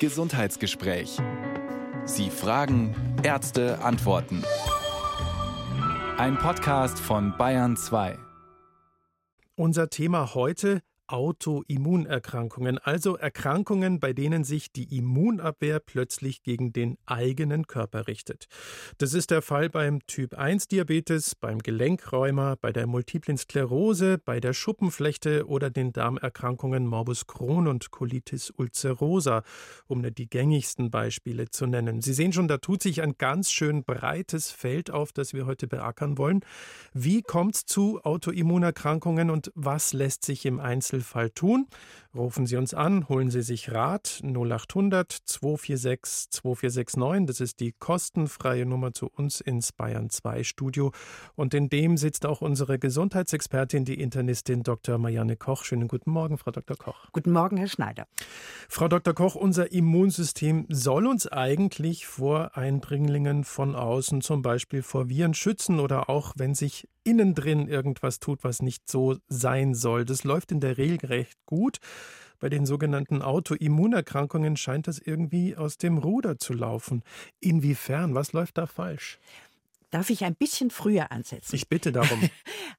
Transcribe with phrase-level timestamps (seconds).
[0.00, 1.18] Gesundheitsgespräch.
[2.04, 4.42] Sie fragen, Ärzte antworten.
[6.18, 8.18] Ein Podcast von Bayern 2.
[9.56, 17.66] Unser Thema heute Autoimmunerkrankungen, also Erkrankungen, bei denen sich die Immunabwehr plötzlich gegen den eigenen
[17.66, 18.46] Körper richtet.
[18.98, 24.40] Das ist der Fall beim Typ 1 Diabetes, beim Gelenkrheuma, bei der multiplen Sklerose, bei
[24.40, 29.42] der Schuppenflechte oder den Darmerkrankungen Morbus Crohn und Colitis ulcerosa,
[29.86, 32.00] um nur die gängigsten Beispiele zu nennen.
[32.00, 35.66] Sie sehen schon, da tut sich ein ganz schön breites Feld auf, das wir heute
[35.66, 36.40] beackern wollen.
[36.94, 41.66] Wie kommt es zu Autoimmunerkrankungen und was lässt sich im Einzelnen Einzelfall tun.
[42.14, 47.26] Rufen Sie uns an, holen Sie sich Rat 0800 246 2469.
[47.26, 50.92] Das ist die kostenfreie Nummer zu uns ins Bayern 2 Studio.
[51.34, 54.98] Und in dem sitzt auch unsere Gesundheitsexpertin, die Internistin Dr.
[54.98, 55.64] Marianne Koch.
[55.64, 56.76] Schönen guten Morgen, Frau Dr.
[56.76, 57.08] Koch.
[57.10, 58.06] Guten Morgen, Herr Schneider.
[58.68, 59.12] Frau Dr.
[59.12, 65.80] Koch, unser Immunsystem soll uns eigentlich vor Eindringlingen von außen, zum Beispiel vor Viren, schützen
[65.80, 70.04] oder auch wenn sich innen drin irgendwas tut, was nicht so sein soll.
[70.04, 71.78] Das läuft in der Regel recht gut.
[72.40, 77.02] Bei den sogenannten Autoimmunerkrankungen scheint das irgendwie aus dem Ruder zu laufen.
[77.40, 78.14] Inwiefern?
[78.14, 79.18] Was läuft da falsch?
[79.94, 81.54] Darf ich ein bisschen früher ansetzen?
[81.54, 82.18] Ich bitte darum.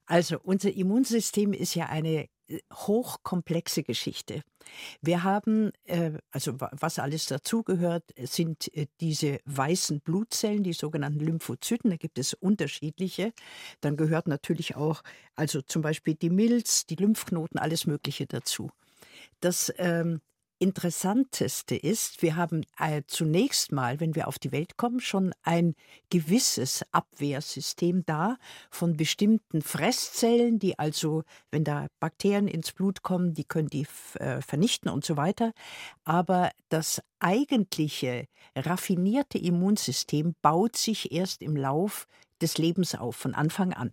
[0.08, 4.42] Also unser Immunsystem ist ja eine äh, hochkomplexe Geschichte.
[5.00, 11.90] Wir haben, äh, also was alles dazugehört, sind äh, diese weißen Blutzellen, die sogenannten Lymphozyten.
[11.90, 13.32] Da gibt es unterschiedliche.
[13.80, 15.02] Dann gehört natürlich auch,
[15.34, 18.70] also zum Beispiel die Milz, die Lymphknoten, alles Mögliche dazu.
[19.40, 20.20] Das ähm,
[20.58, 25.74] Interessanteste ist, wir haben äh, zunächst mal, wenn wir auf die Welt kommen, schon ein
[26.08, 28.38] gewisses Abwehrsystem da
[28.70, 34.40] von bestimmten Fresszellen, die also, wenn da Bakterien ins Blut kommen, die können die äh,
[34.40, 35.52] vernichten und so weiter.
[36.04, 38.26] Aber das eigentliche
[38.56, 42.06] raffinierte Immunsystem baut sich erst im Lauf
[42.40, 43.92] des Lebens auf, von Anfang an.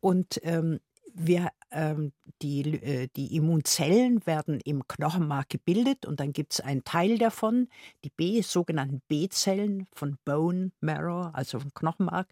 [0.00, 0.80] Und ähm,
[1.18, 2.12] wir, ähm,
[2.42, 7.68] die, äh, die Immunzellen werden im Knochenmark gebildet und dann gibt es einen Teil davon,
[8.04, 12.28] die B, sogenannten B-Zellen von Bone Marrow, also vom Knochenmark.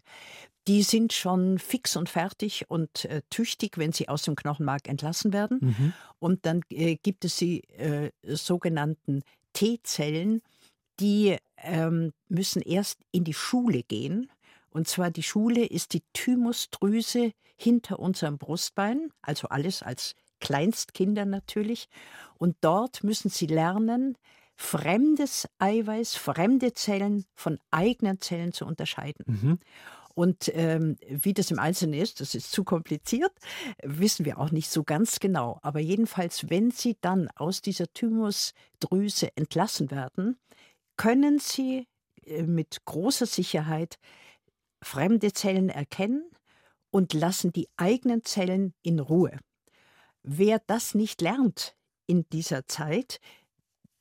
[0.67, 5.31] Die sind schon fix und fertig und äh, tüchtig, wenn sie aus dem Knochenmark entlassen
[5.31, 5.59] werden.
[5.61, 5.93] Mhm.
[6.19, 9.23] Und dann äh, gibt es die äh, sogenannten
[9.53, 10.41] T-Zellen,
[10.99, 14.29] die ähm, müssen erst in die Schule gehen
[14.77, 21.89] und zwar die Schule ist die Thymusdrüse hinter unserem Brustbein, also alles als Kleinstkinder natürlich.
[22.37, 24.17] Und dort müssen sie lernen,
[24.55, 29.25] fremdes Eiweiß, fremde Zellen von eigenen Zellen zu unterscheiden.
[29.27, 29.59] Mhm.
[30.13, 33.31] Und ähm, wie das im Einzelnen ist, das ist zu kompliziert,
[33.83, 35.59] wissen wir auch nicht so ganz genau.
[35.61, 40.39] Aber jedenfalls, wenn sie dann aus dieser Thymusdrüse entlassen werden,
[40.95, 41.87] können sie
[42.25, 43.99] äh, mit großer Sicherheit
[44.81, 46.23] fremde Zellen erkennen
[46.97, 49.37] und lassen die eigenen Zellen in Ruhe.
[50.23, 51.75] Wer das nicht lernt
[52.07, 53.19] in dieser Zeit,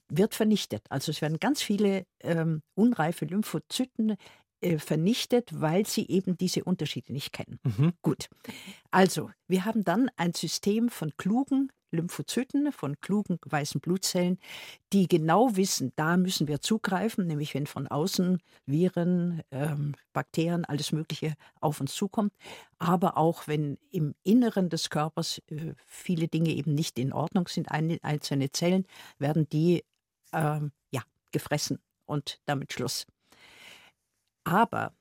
[0.08, 0.80] wird vernichtet.
[0.88, 4.16] Also es werden ganz viele ähm, unreife Lymphozyten
[4.78, 7.58] vernichtet, weil sie eben diese Unterschiede nicht kennen.
[7.62, 7.92] Mhm.
[8.02, 8.28] Gut.
[8.90, 14.38] Also, wir haben dann ein System von klugen Lymphozyten, von klugen weißen Blutzellen,
[14.92, 20.92] die genau wissen, da müssen wir zugreifen, nämlich wenn von außen Viren, ähm, Bakterien, alles
[20.92, 22.32] Mögliche auf uns zukommt,
[22.78, 27.70] aber auch wenn im Inneren des Körpers äh, viele Dinge eben nicht in Ordnung sind,
[27.70, 28.86] ein, einzelne Zellen,
[29.18, 29.84] werden die
[30.32, 31.02] ähm, ja,
[31.32, 33.06] gefressen und damit Schluss.
[34.46, 34.94] Aber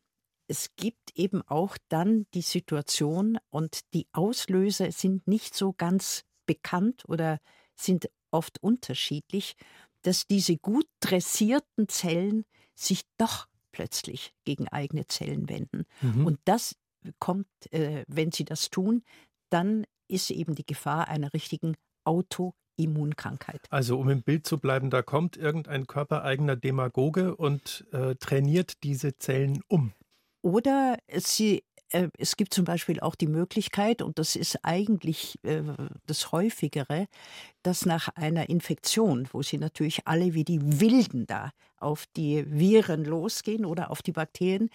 [0.48, 7.04] es gibt eben auch dann die Situation und die Auslöser sind nicht so ganz bekannt
[7.08, 7.40] oder
[7.76, 9.56] sind oft unterschiedlich,
[10.02, 15.86] dass diese gut dressierten Zellen sich doch plötzlich gegen eigene Zellen wenden.
[16.02, 16.26] Mhm.
[16.26, 16.76] Und das
[17.20, 19.04] kommt, äh, wenn sie das tun,
[19.50, 21.76] dann ist eben die Gefahr einer richtigen
[22.78, 23.62] Autoimmunkrankheit.
[23.70, 29.16] Also um im Bild zu bleiben, da kommt irgendein körpereigener Demagoge und äh, trainiert diese
[29.18, 29.94] Zellen um.
[30.42, 35.62] Oder sie äh, es gibt zum Beispiel auch die Möglichkeit, und das ist eigentlich äh,
[36.06, 37.08] das häufigere,
[37.64, 43.06] dass nach einer Infektion, wo sie natürlich alle wie die Wilden da auf die Viren
[43.06, 44.70] losgehen oder auf die Bakterien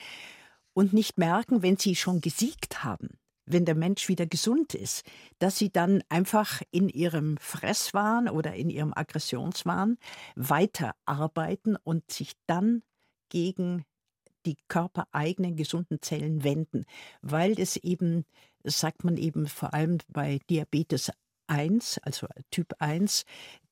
[0.72, 3.18] und nicht merken, wenn sie schon gesiegt haben,
[3.52, 5.04] wenn der Mensch wieder gesund ist,
[5.38, 9.98] dass sie dann einfach in ihrem Fresswahn oder in ihrem Aggressionswahn
[10.36, 12.82] weiterarbeiten und sich dann
[13.28, 13.84] gegen
[14.46, 16.86] die körpereigenen gesunden Zellen wenden,
[17.22, 18.24] weil es eben,
[18.64, 21.10] sagt man eben vor allem bei Diabetes
[21.46, 23.24] 1, also Typ 1,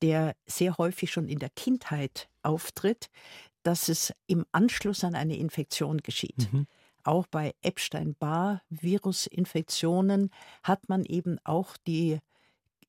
[0.03, 3.09] der sehr häufig schon in der Kindheit auftritt,
[3.63, 6.53] dass es im Anschluss an eine Infektion geschieht.
[6.53, 6.67] Mhm.
[7.09, 10.31] Auch bei Epstein-Barr-Virusinfektionen
[10.63, 12.19] hat man eben auch die,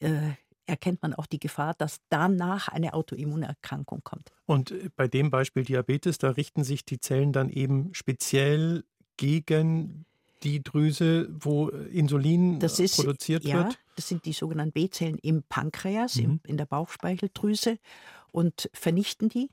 [0.01, 0.31] äh,
[0.65, 4.33] erkennt man auch die Gefahr, dass danach eine Autoimmunerkrankung kommt.
[4.45, 8.83] Und äh, bei dem Beispiel Diabetes, da richten sich die Zellen dann eben speziell
[9.15, 10.05] gegen
[10.43, 13.79] die Drüse, wo Insulin das ist, produziert ja, wird?
[13.95, 16.23] Das sind die sogenannten B-Zellen im Pankreas, mhm.
[16.23, 17.79] im, in der Bauchspeicheldrüse
[18.33, 19.49] und vernichten die.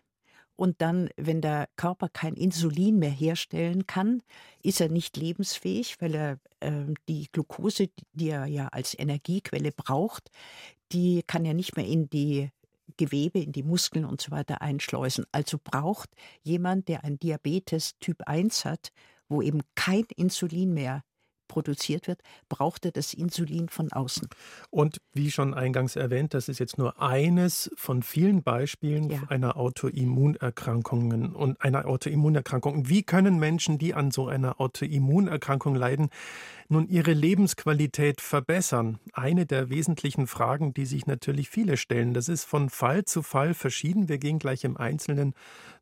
[0.56, 4.22] Und dann, wenn der Körper kein Insulin mehr herstellen kann,
[4.62, 10.30] ist er nicht lebensfähig, weil er äh, die Glucose, die er ja als Energiequelle braucht,
[10.92, 12.50] die kann er nicht mehr in die
[12.96, 15.26] Gewebe, in die Muskeln und so weiter einschleusen.
[15.32, 16.10] Also braucht
[16.42, 18.92] jemand, der ein Diabetes Typ 1 hat,
[19.28, 21.02] wo eben kein Insulin mehr
[21.48, 24.28] produziert wird, braucht er das Insulin von außen.
[24.70, 29.22] Und wie schon eingangs erwähnt, das ist jetzt nur eines von vielen Beispielen ja.
[29.28, 32.88] einer Autoimmunerkrankung und einer Autoimmunerkrankung.
[32.88, 36.10] Wie können Menschen, die an so einer Autoimmunerkrankung leiden,
[36.68, 38.98] nun ihre Lebensqualität verbessern?
[39.12, 42.14] Eine der wesentlichen Fragen, die sich natürlich viele stellen.
[42.14, 44.08] Das ist von Fall zu Fall verschieden.
[44.08, 45.34] Wir gehen gleich im Einzelnen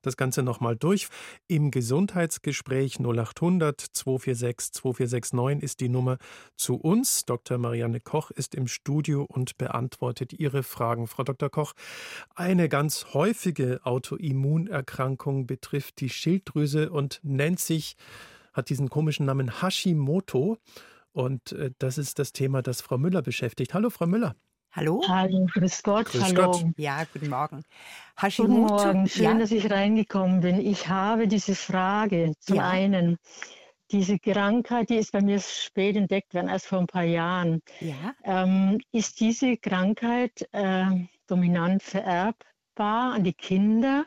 [0.03, 1.09] das Ganze nochmal durch.
[1.49, 6.19] Im Gesundheitsgespräch 0800 246 2469 ist die Nummer
[6.57, 7.25] zu uns.
[7.25, 7.59] Dr.
[7.59, 11.07] Marianne Koch ist im Studio und beantwortet Ihre Fragen.
[11.07, 11.51] Frau Dr.
[11.51, 11.75] Koch,
[12.35, 17.97] eine ganz häufige Autoimmunerkrankung betrifft die Schilddrüse und nennt sich,
[18.55, 20.57] hat diesen komischen Namen Hashimoto.
[21.13, 23.75] Und äh, das ist das Thema, das Frau Müller beschäftigt.
[23.75, 24.35] Hallo, Frau Müller.
[24.73, 25.03] Hallo?
[25.07, 26.51] Hallo, grüß Gott, grüß hallo.
[26.51, 26.65] Gott.
[26.77, 27.63] Ja, guten Morgen.
[28.17, 29.39] Hashimoto, guten Morgen, schön, ja.
[29.39, 30.59] dass ich reingekommen bin.
[30.59, 32.33] Ich habe diese Frage.
[32.41, 32.69] Zum ja.
[32.69, 33.19] einen,
[33.93, 37.63] diese Krankheit, die ist bei mir spät entdeckt worden, erst vor ein paar Jahren.
[37.79, 38.15] Ja.
[38.25, 40.87] Ähm, ist diese Krankheit äh,
[41.29, 44.07] dominant vererbbar an die Kinder?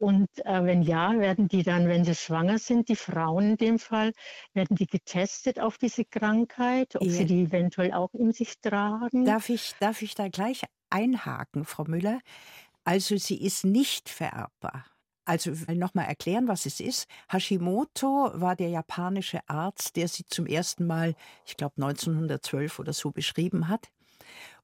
[0.00, 3.78] Und äh, wenn ja, werden die dann, wenn sie schwanger sind, die Frauen in dem
[3.78, 4.12] Fall,
[4.54, 7.10] werden die getestet auf diese Krankheit, ob ja.
[7.10, 9.26] sie die eventuell auch in sich tragen?
[9.26, 12.20] Darf ich, darf ich da gleich einhaken, Frau Müller?
[12.82, 14.86] Also sie ist nicht vererbbar.
[15.26, 17.06] Also nochmal erklären, was es ist.
[17.28, 21.14] Hashimoto war der japanische Arzt, der sie zum ersten Mal,
[21.44, 23.90] ich glaube 1912 oder so beschrieben hat.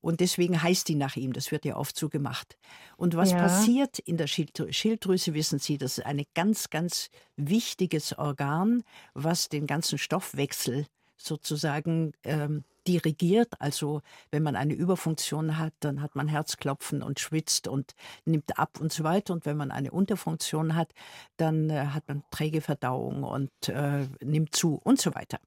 [0.00, 1.32] Und deswegen heißt die nach ihm.
[1.32, 2.56] Das wird ja oft so gemacht.
[2.96, 3.38] Und was ja.
[3.38, 5.34] passiert in der Schilddrüse?
[5.34, 8.82] Wissen Sie, das ist ein ganz, ganz wichtiges Organ,
[9.14, 10.86] was den ganzen Stoffwechsel
[11.16, 13.60] sozusagen ähm, dirigiert.
[13.60, 17.94] Also wenn man eine Überfunktion hat, dann hat man Herzklopfen und schwitzt und
[18.24, 19.32] nimmt ab und so weiter.
[19.32, 20.92] Und wenn man eine Unterfunktion hat,
[21.36, 25.38] dann äh, hat man träge Verdauung und äh, nimmt zu und so weiter.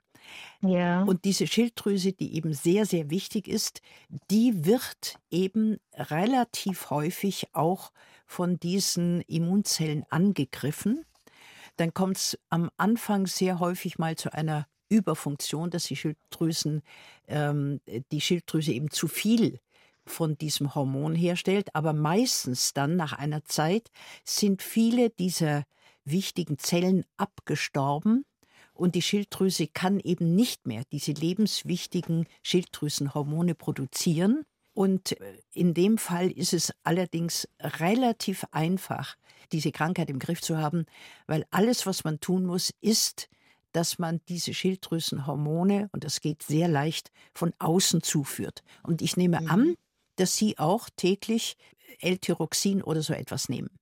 [0.62, 1.04] Ja.
[1.04, 3.81] Und diese Schilddrüse, die eben sehr, sehr wichtig ist,
[4.30, 7.92] die wird eben relativ häufig auch
[8.26, 11.06] von diesen Immunzellen angegriffen.
[11.78, 16.81] Dann kommt es am Anfang sehr häufig mal zu einer Überfunktion, dass die Schilddrüsen,
[17.28, 17.80] ähm,
[18.12, 19.60] die Schilddrüse eben zu viel
[20.06, 21.74] von diesem Hormon herstellt.
[21.74, 23.92] Aber meistens dann nach einer Zeit
[24.26, 25.64] sind viele dieser
[26.04, 28.26] wichtigen Zellen abgestorben
[28.80, 34.46] und die Schilddrüse kann eben nicht mehr diese lebenswichtigen Schilddrüsenhormone produzieren.
[34.74, 39.16] Und äh, in dem Fall ist es allerdings relativ einfach,
[39.52, 40.86] diese Krankheit im Griff zu haben,
[41.28, 43.30] weil alles, was man tun muss, ist,
[43.71, 48.64] dass man diese Schilddrüsenhormone, und das geht sehr leicht, von außen zuführt.
[48.83, 49.50] Und ich nehme mhm.
[49.50, 49.76] an,
[50.16, 51.56] dass Sie auch täglich
[52.00, 53.79] L-Tyroxin oder so etwas nehmen.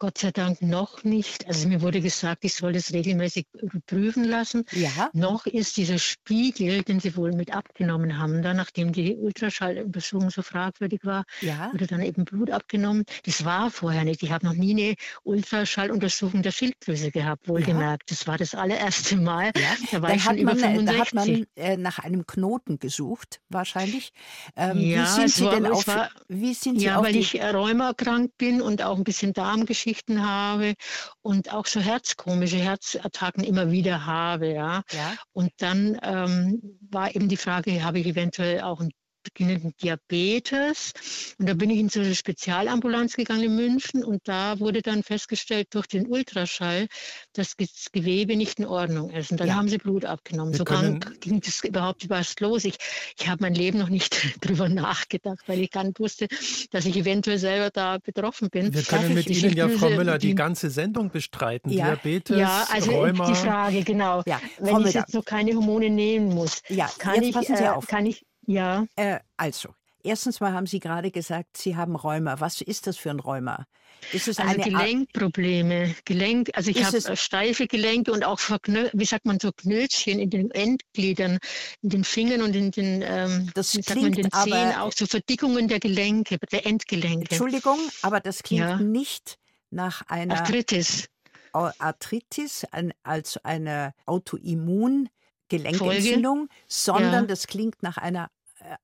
[0.00, 1.48] Gott sei Dank noch nicht.
[1.48, 3.46] Also mir wurde gesagt, ich soll das regelmäßig
[3.86, 4.64] prüfen lassen.
[4.70, 5.10] Ja.
[5.12, 10.42] Noch ist dieser Spiegel, den sie wohl mit abgenommen haben, da nachdem die Ultraschalluntersuchung so
[10.42, 11.72] fragwürdig war, ja.
[11.72, 13.04] wurde dann eben Blut abgenommen.
[13.24, 14.22] Das war vorher nicht.
[14.22, 18.08] Ich habe noch nie eine Ultraschalluntersuchung der Schilddrüse gehabt, wohlgemerkt.
[18.08, 18.16] Ja.
[18.16, 19.50] Das war das allererste Mal.
[19.56, 19.62] Ja.
[19.90, 20.86] Da war dann ich schon über 65.
[20.86, 24.12] Da hat man äh, nach einem Knoten gesucht, wahrscheinlich.
[24.54, 27.42] Ähm, ja, wie sind Sie war, denn auf, war, wie sind Sie ja, weil ich
[27.42, 30.74] rheumakrank bin und auch ein bisschen Darmgeschichte Geschichten habe
[31.22, 34.52] und auch so herzkomische Herzattacken immer wieder habe.
[34.52, 34.82] Ja.
[34.92, 35.14] ja.
[35.32, 38.90] Und dann ähm, war eben die Frage, habe ich eventuell auch ein
[39.32, 40.92] beginnenden Diabetes.
[41.38, 45.02] Und da bin ich in so eine Spezialambulanz gegangen in München und da wurde dann
[45.02, 46.88] festgestellt durch den Ultraschall,
[47.32, 49.30] dass das Gewebe nicht in Ordnung ist.
[49.30, 49.54] Und dann ja.
[49.54, 50.52] haben sie Blut abgenommen.
[50.52, 52.64] Wir so ging, ging das überhaupt überhaupt los.
[52.64, 52.76] Ich,
[53.18, 56.28] ich habe mein Leben noch nicht drüber nachgedacht, weil ich gar nicht wusste,
[56.70, 58.72] dass ich eventuell selber da betroffen bin.
[58.72, 61.70] Wir können mit Ihnen ja, Frau Müller, die, die ganze Sendung bestreiten.
[61.70, 61.86] Ja.
[61.86, 63.28] Diabetes, ja, also Rheuma.
[63.28, 64.22] die Frage, genau.
[64.26, 64.40] Ja.
[64.58, 68.86] Wenn ich jetzt noch keine Hormone nehmen muss, ja, kann, ich, äh, kann ich ja.
[68.96, 69.74] Äh, also,
[70.04, 72.40] Erstens mal haben Sie gerade gesagt, Sie haben Rheuma.
[72.40, 73.66] Was ist das für ein Rheuma?
[74.12, 79.26] Ist es also eine Gelenkprobleme, Gelenk, also ich habe steife Gelenke und auch wie sagt
[79.26, 81.40] man so Knötchen in den Endgliedern,
[81.82, 85.06] in den Fingern und in den, ähm, das wie sagt man, den Zehen auch so
[85.06, 87.30] Verdickungen der Gelenke, der Endgelenke.
[87.30, 88.78] Entschuldigung, aber das klingt ja.
[88.78, 89.36] nicht
[89.70, 91.08] nach einer Arthritis.
[91.52, 92.64] Arthritis
[93.02, 97.26] als eine Autoimmun-Gelenkentzündung, sondern ja.
[97.26, 98.37] das klingt nach einer äh,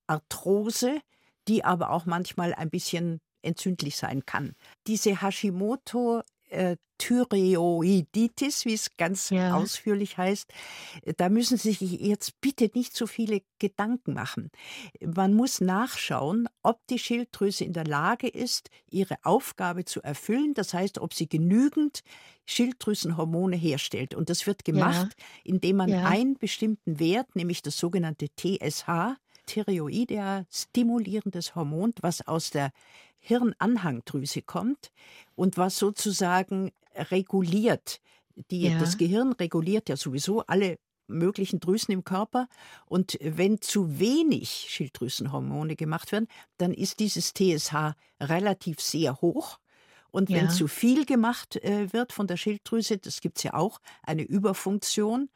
[0.07, 1.01] Arthrose,
[1.49, 4.55] die aber auch manchmal ein bisschen entzündlich sein kann.
[4.87, 9.57] Diese Hashimoto äh, Thyreoiditis, wie es ganz ja.
[9.57, 10.49] ausführlich heißt,
[11.17, 14.51] da müssen Sie sich jetzt bitte nicht so viele Gedanken machen.
[15.05, 20.55] Man muss nachschauen, ob die Schilddrüse in der Lage ist, ihre Aufgabe zu erfüllen.
[20.55, 22.03] Das heißt, ob sie genügend
[22.47, 24.15] Schilddrüsenhormone herstellt.
[24.15, 25.25] Und das wird gemacht, ja.
[25.43, 26.05] indem man ja.
[26.05, 32.71] einen bestimmten Wert, nämlich das sogenannte TSH, Thyreoidea stimulierendes Hormon, was aus der
[33.21, 34.93] Hirnanhangdrüse kommt
[35.35, 38.01] und was sozusagen reguliert.
[38.51, 38.79] Die, ja.
[38.79, 42.49] Das Gehirn reguliert ja sowieso alle möglichen Drüsen im Körper.
[42.87, 49.59] Und wenn zu wenig Schilddrüsenhormone gemacht werden, dann ist dieses TSH relativ sehr hoch.
[50.11, 50.37] Und ja.
[50.37, 54.23] wenn zu viel gemacht äh, wird von der Schilddrüse, das gibt es ja auch, eine
[54.23, 55.29] Überfunktion,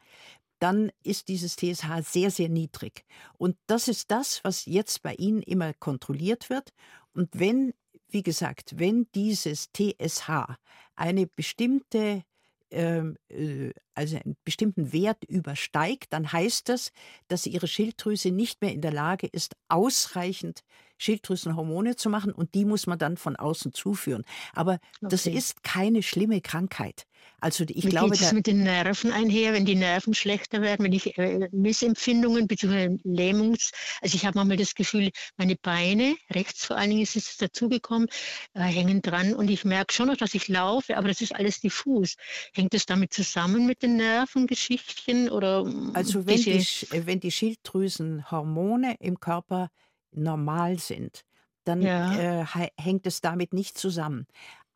[0.59, 3.05] dann ist dieses TSH sehr, sehr niedrig.
[3.37, 6.73] Und das ist das, was jetzt bei Ihnen immer kontrolliert wird.
[7.13, 7.73] Und wenn,
[8.09, 10.57] wie gesagt, wenn dieses TSH
[10.95, 12.23] eine bestimmte
[12.71, 16.91] ähm, äh, also einen bestimmten Wert übersteigt, dann heißt das,
[17.27, 20.61] dass ihre Schilddrüse nicht mehr in der Lage ist, ausreichend
[20.97, 24.23] Schilddrüsenhormone zu machen und die muss man dann von außen zuführen.
[24.53, 25.09] Aber okay.
[25.09, 27.07] das ist keine schlimme Krankheit.
[27.41, 30.85] Also ich Wie glaube, geht es mit den Nerven einher, wenn die Nerven schlechter werden,
[30.85, 32.97] wenn ich äh, Missempfindungen bzw.
[33.03, 37.37] Lähmungs, also ich habe manchmal das Gefühl, meine Beine, rechts vor allen Dingen ist es
[37.37, 38.07] dazugekommen,
[38.53, 41.59] äh, hängen dran und ich merke schon noch, dass ich laufe, aber das ist alles
[41.59, 42.15] diffus.
[42.53, 45.65] Hängt es damit zusammen mit den Nervengeschichtchen oder?
[45.93, 49.69] Also wenn die, wenn die Schilddrüsenhormone im Körper
[50.11, 51.23] normal sind,
[51.69, 52.41] dann ja.
[52.41, 54.25] äh, hängt es damit nicht zusammen.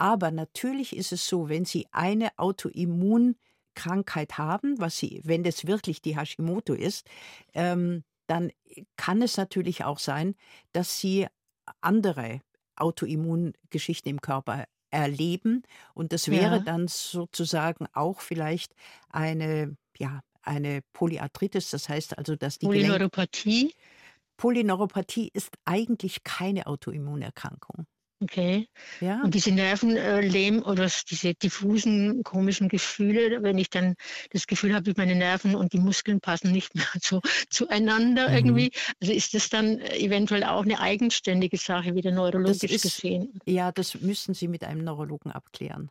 [0.04, 6.02] Aber natürlich ist es so, wenn Sie eine Autoimmunkrankheit haben, was Sie, wenn das wirklich
[6.02, 7.08] die Hashimoto ist,
[7.54, 8.52] ähm, dann
[8.98, 10.36] kann es natürlich auch sein,
[10.74, 11.26] dass Sie
[11.80, 12.42] andere
[12.76, 15.64] Autoimmungeschichten im Körper erleben.
[15.94, 16.64] Und das wäre ja.
[16.64, 18.76] dann sozusagen auch vielleicht
[19.08, 23.74] eine, ja, eine Polyarthritis, das heißt also, dass die Polyneuropathie?
[24.36, 27.86] Polyneuropathie ist eigentlich keine Autoimmunerkrankung.
[28.24, 28.68] Okay.
[29.02, 29.22] Ja.
[29.22, 33.96] Und diese Nervenlehm oder diese diffusen komischen Gefühle, wenn ich dann
[34.32, 38.36] das Gefühl habe, meine Nerven und die Muskeln passen nicht mehr so zueinander mhm.
[38.36, 43.40] irgendwie, also ist das dann eventuell auch eine eigenständige Sache, wieder neurologisch ist, gesehen?
[43.46, 45.90] Ja, das müssen Sie mit einem Neurologen abklären.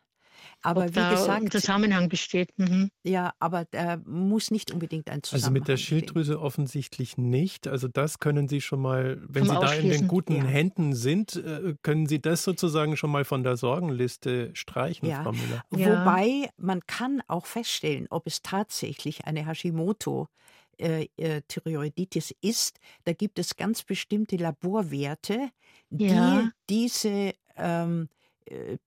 [0.62, 2.56] Aber Ob wie gesagt, ein Zusammenhang besteht.
[2.56, 2.90] Mhm.
[3.02, 6.42] Ja, aber da muss nicht unbedingt ein Zusammenhang Also mit der Schilddrüse stehen.
[6.42, 7.66] offensichtlich nicht.
[7.66, 10.44] Also das können Sie schon mal, wenn Sie da in den guten ja.
[10.44, 15.24] Händen sind, äh, können Sie das sozusagen schon mal von der Sorgenliste streichen, ja.
[15.24, 15.64] Frau Müller.
[15.76, 16.00] Ja.
[16.00, 20.28] Wobei man kann auch feststellen, ob es tatsächlich eine Hashimoto
[20.78, 22.78] äh, äh, Thyreoiditis ist.
[23.04, 25.50] Da gibt es ganz bestimmte Laborwerte,
[25.90, 26.50] die ja.
[26.68, 28.21] diese ähm, äh,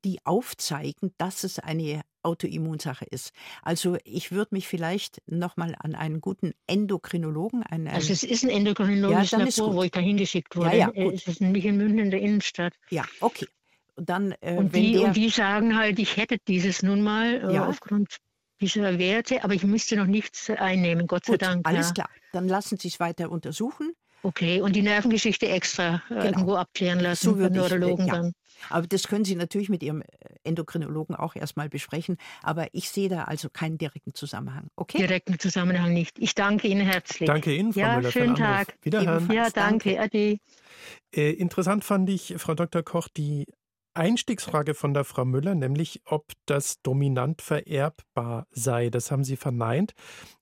[0.04, 3.32] die aufzeigen, dass es eine Autoimmunsache ist.
[3.62, 8.50] Also ich würde mich vielleicht nochmal an einen guten Endokrinologen, einen, also es ist ein
[8.50, 10.76] endokrinologisches ja, Labor, wo ich da hingeschickt wurde.
[10.76, 12.74] Ja, ja, es ist nämlich in München in der Innenstadt.
[12.90, 13.48] Ja, okay.
[13.96, 17.50] Und, dann, äh, und, die, der, und die sagen halt, ich hätte dieses nun mal
[17.50, 17.68] äh, ja.
[17.68, 18.18] aufgrund
[18.60, 21.68] dieser Werte, aber ich müsste noch nichts einnehmen, Gott Gut, sei Dank.
[21.68, 21.94] Alles ja.
[21.94, 23.94] klar, dann lassen Sie es weiter untersuchen.
[24.24, 26.24] Okay, und die Nervengeschichte extra genau.
[26.24, 28.22] irgendwo abklären lassen so von Neurologen ich, ja.
[28.22, 28.34] dann.
[28.70, 30.06] Aber das können Sie natürlich mit Ihrem äh,
[30.44, 32.18] Endokrinologen auch erstmal besprechen.
[32.42, 34.70] Aber ich sehe da also keinen direkten Zusammenhang.
[34.76, 34.98] Okay?
[34.98, 36.20] Direkten Zusammenhang nicht.
[36.20, 37.28] Ich danke Ihnen herzlich.
[37.28, 38.12] Danke Ihnen, Frau ja, Müller.
[38.12, 38.78] Schönen Tag.
[38.82, 39.32] Wiederhören.
[39.32, 40.00] Ja, danke.
[40.00, 40.40] Ade.
[41.14, 42.84] Äh, interessant fand ich, Frau Dr.
[42.84, 43.46] Koch, die
[43.96, 48.90] Einstiegsfrage von der Frau Müller, nämlich ob das dominant vererbbar sei.
[48.90, 49.94] Das haben Sie verneint.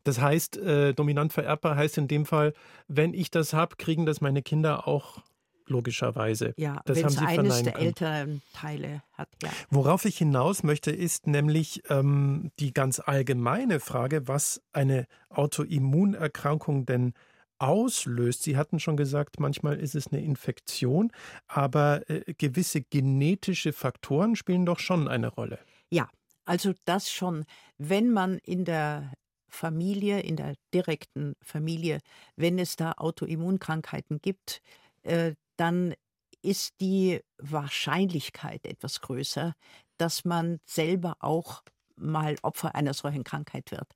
[0.03, 2.53] Das heißt, äh, dominant vererbbar heißt in dem Fall,
[2.87, 5.21] wenn ich das habe, kriegen das meine Kinder auch
[5.67, 6.53] logischerweise.
[6.57, 9.49] Ja, das haben Sie eines der älteren Teile hat, ja.
[9.69, 17.13] Worauf ich hinaus möchte, ist nämlich ähm, die ganz allgemeine Frage, was eine Autoimmunerkrankung denn
[17.59, 18.43] auslöst.
[18.43, 21.11] Sie hatten schon gesagt, manchmal ist es eine Infektion,
[21.47, 25.59] aber äh, gewisse genetische Faktoren spielen doch schon eine Rolle.
[25.89, 26.09] Ja,
[26.45, 27.45] also das schon.
[27.77, 29.13] Wenn man in der
[29.47, 31.99] Familie, in der direkten Familie,
[32.35, 34.61] wenn es da Autoimmunkrankheiten gibt,
[35.03, 35.93] äh, dann
[36.41, 39.53] ist die Wahrscheinlichkeit etwas größer,
[39.97, 41.61] dass man selber auch
[41.95, 43.95] mal Opfer einer solchen Krankheit wird.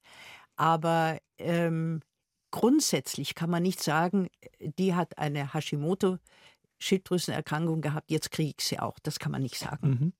[0.55, 1.99] Aber ähm,
[2.51, 8.97] grundsätzlich kann man nicht sagen, die hat eine Hashimoto-Schilddrüsenerkrankung gehabt, jetzt kriege ich sie auch.
[8.99, 9.89] Das kann man nicht sagen.
[9.89, 10.13] Mhm.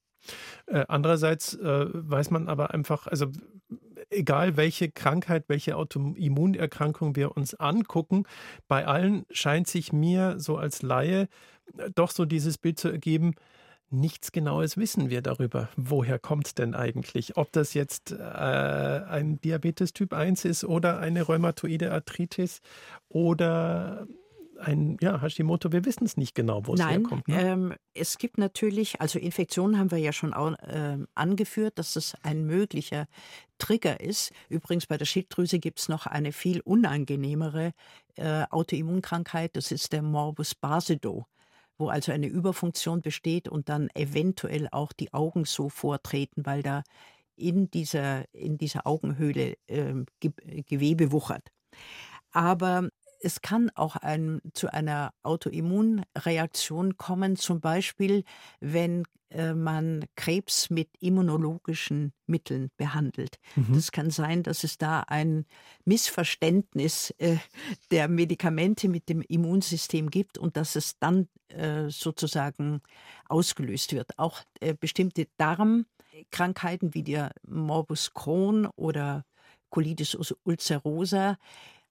[0.66, 3.32] Äh, andererseits äh, weiß man aber einfach, also
[4.10, 8.24] egal welche Krankheit, welche Autoimmunerkrankung wir uns angucken,
[8.68, 11.28] bei allen scheint sich mir so als Laie
[11.78, 13.36] äh, doch so dieses Bild zu ergeben,
[13.90, 15.70] nichts Genaues wissen wir darüber.
[15.76, 17.38] Woher kommt denn eigentlich?
[17.38, 22.62] Ob das jetzt äh, ein Diabetes Typ 1 ist oder eine rheumatoide Arthritis
[23.10, 24.08] oder
[24.60, 27.28] ein ja, Hashimoto, wir wissen es nicht genau, wo es Nein, herkommt.
[27.28, 27.42] Ne?
[27.42, 32.16] Ähm, es gibt natürlich, also Infektionen haben wir ja schon auch, äh, angeführt, dass es
[32.24, 33.08] ein möglicher
[33.58, 34.32] Trigger ist.
[34.50, 37.74] Übrigens bei der Schilddrüse gibt es noch eine viel unangenehmere
[38.16, 41.26] äh, Autoimmunkrankheit, das ist der Morbus Basedow
[41.80, 46.82] wo also eine Überfunktion besteht und dann eventuell auch die Augen so vortreten, weil da
[47.36, 51.52] in dieser, in dieser Augenhöhle äh, Gewebe wuchert.
[52.32, 52.90] Aber
[53.22, 58.24] es kann auch ein, zu einer Autoimmunreaktion kommen, zum Beispiel
[58.60, 63.40] wenn äh, man Krebs mit immunologischen Mitteln behandelt.
[63.56, 63.74] Mhm.
[63.74, 65.46] Das kann sein, dass es da ein
[65.84, 67.38] Missverständnis äh,
[67.92, 72.82] der Medikamente mit dem Immunsystem gibt und dass es dann äh, sozusagen
[73.28, 74.18] ausgelöst wird.
[74.18, 79.26] Auch äh, bestimmte Darmkrankheiten wie der Morbus Crohn oder
[79.70, 81.38] Colitis ulcerosa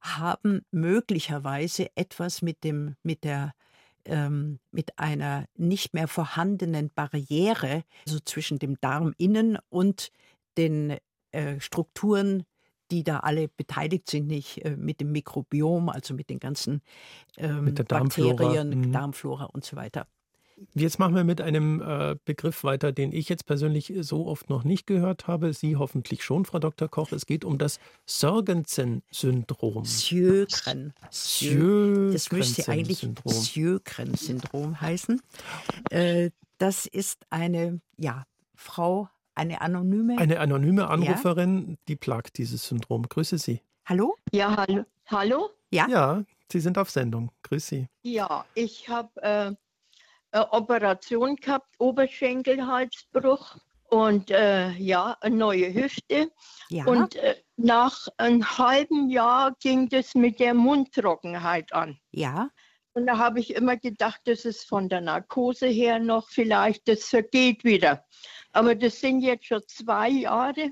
[0.00, 3.54] haben möglicherweise etwas mit dem, mit der
[4.06, 10.12] ähm, mit einer nicht mehr vorhandenen Barriere, also zwischen dem Darm innen und
[10.56, 10.96] den
[11.32, 12.44] äh, Strukturen,
[12.90, 16.82] die da alle beteiligt sind, nicht äh, mit dem Mikrobiom, also mit den ganzen
[17.36, 18.34] ähm, mit der Darmflora.
[18.34, 18.92] Bakterien, mhm.
[18.92, 20.06] Darmflora und so weiter.
[20.74, 24.64] Jetzt machen wir mit einem äh, Begriff weiter, den ich jetzt persönlich so oft noch
[24.64, 25.52] nicht gehört habe.
[25.52, 26.88] Sie hoffentlich schon, Frau Dr.
[26.88, 27.12] Koch.
[27.12, 29.84] Es geht um das Sörgensen-Syndrom.
[29.84, 30.94] Sjögren.
[31.10, 35.20] Sjö das müsste eigentlich Sjögren-Syndrom heißen.
[35.90, 40.16] Äh, das ist eine ja, Frau, eine anonyme.
[40.18, 41.76] Eine anonyme Anruferin, ja?
[41.88, 43.06] die plagt dieses Syndrom.
[43.08, 43.60] Grüße Sie.
[43.84, 44.16] Hallo?
[44.32, 44.84] Ja, hallo.
[45.06, 45.50] Hallo?
[45.70, 47.30] Ja, ja Sie sind auf Sendung.
[47.42, 47.88] Grüß Sie.
[48.02, 49.22] Ja, ich habe.
[49.22, 49.54] Äh
[50.32, 53.56] eine Operation gehabt, Oberschenkelhalsbruch
[53.88, 56.30] und äh, ja, eine neue Hüfte.
[56.68, 56.86] Ja.
[56.86, 61.98] Und äh, nach einem halben Jahr ging das mit der Mundtrockenheit an.
[62.10, 62.50] Ja.
[62.92, 67.04] Und da habe ich immer gedacht, das ist von der Narkose her noch vielleicht, das
[67.04, 68.04] vergeht wieder.
[68.52, 70.70] Aber das sind jetzt schon zwei Jahre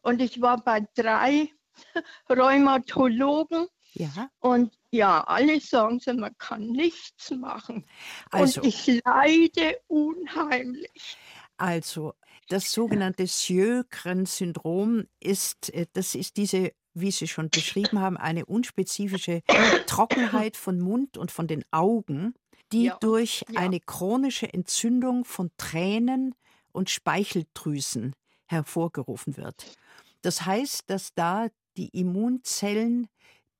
[0.00, 1.50] und ich war bei drei
[2.30, 4.30] Rheumatologen ja.
[4.40, 7.84] Und ja, alle sagen sie, man kann nichts machen.
[8.30, 11.16] Also, und ich leide unheimlich.
[11.56, 12.14] Also,
[12.48, 19.42] das sogenannte Sjögren-Syndrom ist, äh, das ist diese, wie Sie schon beschrieben haben, eine unspezifische
[19.86, 22.34] Trockenheit von Mund und von den Augen,
[22.72, 22.96] die ja.
[23.00, 23.60] durch ja.
[23.60, 26.34] eine chronische Entzündung von Tränen
[26.72, 28.14] und Speicheldrüsen
[28.46, 29.76] hervorgerufen wird.
[30.22, 33.08] Das heißt, dass da die Immunzellen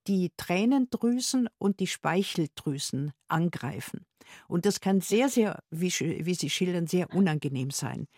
[0.09, 4.07] die Tränendrüsen und die Speicheldrüsen angreifen.
[4.49, 8.09] Und das kann sehr, sehr, wie, wie Sie schildern, sehr unangenehm sein.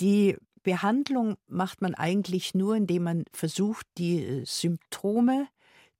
[0.00, 5.48] Die Behandlung macht man eigentlich nur, indem man versucht, die äh, Symptome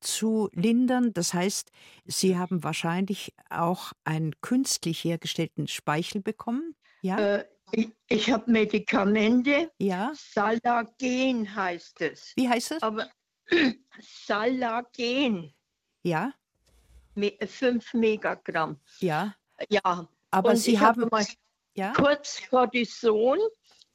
[0.01, 1.13] zu lindern.
[1.13, 1.71] Das heißt,
[2.07, 6.75] Sie haben wahrscheinlich auch einen künstlich hergestellten Speichel bekommen.
[7.03, 7.19] Ja?
[7.19, 9.71] Äh, ich, ich habe Medikamente.
[9.79, 10.13] Ja.
[10.15, 12.33] Salagen heißt es.
[12.37, 12.83] Wie heißt es?
[12.83, 13.09] Aber
[14.01, 15.53] Salagen.
[16.03, 16.33] Ja.
[17.47, 18.79] Fünf Megagramm.
[19.01, 19.35] Ja.
[19.69, 20.09] Ja.
[20.31, 21.27] Aber Und Sie haben mal
[21.75, 21.93] ja?
[21.93, 23.39] kurz Cortison,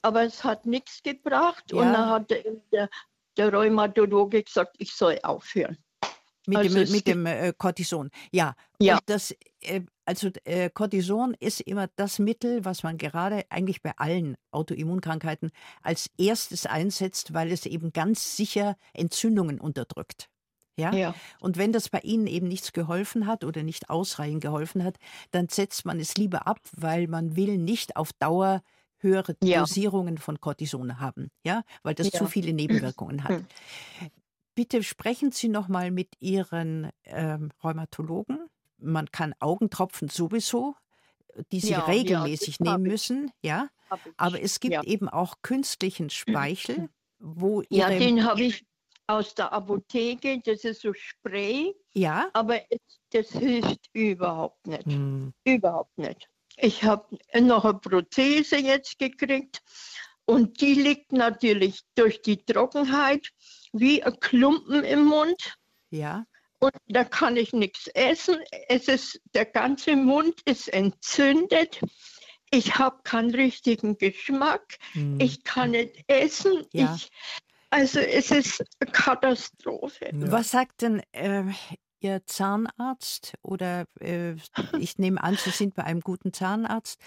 [0.02, 1.64] aber es hat nichts gebracht.
[1.70, 1.78] Ja.
[1.78, 2.88] Und dann hat der,
[3.36, 5.78] der Rheumatologe gesagt, ich soll aufhören.
[6.46, 8.10] Mit also dem, mit dem äh, Cortison.
[8.30, 8.54] Ja.
[8.80, 8.94] ja.
[8.94, 13.92] Und das, äh, also äh, Cortison ist immer das Mittel, was man gerade eigentlich bei
[13.96, 15.50] allen Autoimmunkrankheiten
[15.82, 20.30] als erstes einsetzt, weil es eben ganz sicher Entzündungen unterdrückt.
[20.78, 20.92] Ja?
[20.92, 21.14] ja?
[21.40, 24.96] Und wenn das bei Ihnen eben nichts geholfen hat oder nicht ausreichend geholfen hat,
[25.32, 28.62] dann setzt man es lieber ab, weil man will nicht auf Dauer
[28.98, 29.60] höhere ja.
[29.60, 32.18] Dosierungen von Cortison haben, ja, weil das ja.
[32.18, 33.30] zu viele Nebenwirkungen hat.
[33.30, 33.46] Hm.
[34.54, 38.38] Bitte sprechen Sie noch mal mit Ihren ähm, Rheumatologen
[38.78, 40.74] man kann Augentropfen sowieso,
[41.52, 43.68] die Sie ja, regelmäßig ja, nehmen müssen, ja.
[44.16, 44.82] Aber es gibt ja.
[44.82, 48.64] eben auch künstlichen Speichel, wo Ihre Ja, den habe ich,
[49.06, 51.74] aus der Apotheke, das ist so Spray.
[51.94, 52.28] Ja.
[52.32, 54.86] Aber es, das hilft überhaupt nicht.
[54.86, 55.32] Hm.
[55.44, 56.28] Überhaupt nicht.
[56.56, 59.62] Ich habe noch eine Prothese jetzt gekriegt
[60.24, 63.30] und die liegt natürlich durch die Trockenheit
[63.72, 65.56] wie ein Klumpen im Mund.
[65.90, 66.24] Ja.
[66.58, 68.36] Und da kann ich nichts essen.
[68.68, 71.80] Es ist, der ganze Mund ist entzündet.
[72.50, 74.76] Ich habe keinen richtigen Geschmack.
[74.92, 75.20] Hm.
[75.20, 76.64] Ich kann nicht essen.
[76.72, 76.94] Ja.
[76.94, 77.10] Ich,
[77.70, 80.10] also es ist eine Katastrophe.
[80.12, 80.32] Ja.
[80.32, 81.44] Was sagt denn äh,
[82.00, 84.34] Ihr Zahnarzt oder äh,
[84.78, 87.00] ich nehme an, Sie sind bei einem guten Zahnarzt,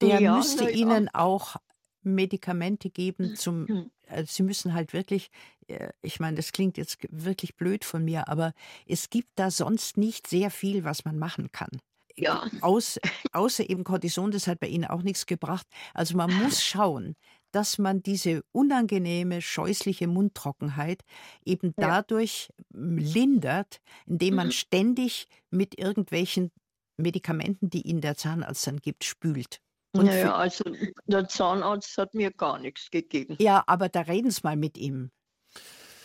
[0.00, 1.56] der ja, müsste Ihnen auch
[2.02, 3.90] Medikamente geben zum, hm.
[4.08, 5.30] also Sie müssen halt wirklich,
[5.68, 8.54] äh, ich meine, das klingt jetzt wirklich blöd von mir, aber
[8.86, 11.70] es gibt da sonst nicht sehr viel, was man machen kann.
[12.16, 12.44] Ja.
[12.60, 12.98] Aus,
[13.32, 15.66] außer eben Cortison, das hat bei Ihnen auch nichts gebracht.
[15.94, 17.16] Also man muss schauen,
[17.52, 21.02] dass man diese unangenehme, scheußliche Mundtrockenheit
[21.44, 21.88] eben ja.
[21.88, 24.52] dadurch lindert, indem man mhm.
[24.52, 26.50] ständig mit irgendwelchen
[26.96, 29.60] Medikamenten, die Ihnen der Zahnarzt dann gibt, spült.
[29.92, 30.64] Und naja, also
[31.06, 33.36] der Zahnarzt hat mir gar nichts gegeben.
[33.38, 35.10] Ja, aber da reden Sie mal mit ihm.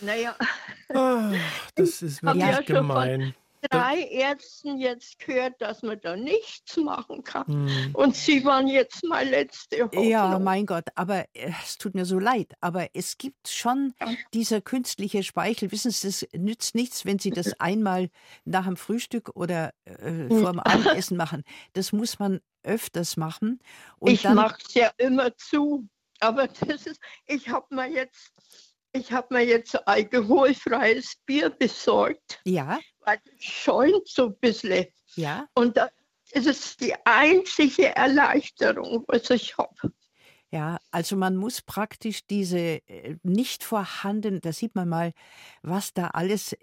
[0.02, 0.36] Naja.
[0.90, 1.34] Oh,
[1.76, 3.34] das ist wirklich ja gemein
[3.70, 7.46] drei Ärzten jetzt gehört, dass man da nichts machen kann.
[7.48, 7.90] Hm.
[7.94, 10.08] Und sie waren jetzt mal letzte Hoffnung.
[10.08, 12.54] Ja, mein Gott, aber äh, es tut mir so leid.
[12.62, 14.10] Aber es gibt schon ja.
[14.34, 15.72] dieser künstliche Speichel.
[15.72, 18.10] Wissen Sie, das nützt nichts, wenn Sie das einmal
[18.46, 21.44] nach dem Frühstück oder äh, vor dem Abendessen machen.
[21.74, 23.60] Das muss man öfters machen.
[24.00, 25.88] Und ich mache es ja immer zu.
[26.20, 28.34] Aber das ist, ich habe mir jetzt
[28.98, 32.40] ich habe mir jetzt alkoholfreies Bier besorgt.
[32.46, 34.86] Ja weil es schäumt so ein bisschen.
[35.16, 35.48] Ja.
[35.56, 35.90] Und das
[36.34, 39.94] ist die einzige Erleichterung, was ich habe.
[40.52, 42.58] Ja, also man muss praktisch diese
[42.88, 45.14] äh, nicht vorhanden, da sieht man mal,
[45.62, 46.56] was da alles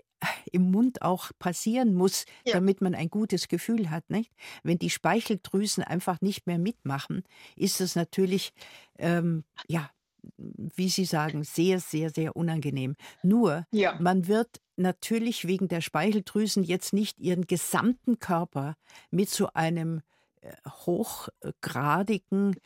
[0.52, 2.54] im Mund auch passieren muss, ja.
[2.54, 4.32] damit man ein gutes Gefühl hat, nicht?
[4.62, 7.24] Wenn die Speicheldrüsen einfach nicht mehr mitmachen,
[7.56, 8.52] ist das natürlich
[8.98, 9.90] ähm, ja
[10.36, 12.96] wie Sie sagen, sehr, sehr, sehr unangenehm.
[13.22, 13.96] Nur, ja.
[14.00, 18.76] man wird natürlich wegen der Speicheldrüsen jetzt nicht ihren gesamten Körper
[19.10, 20.02] mit so einem
[20.40, 22.56] äh, hochgradigen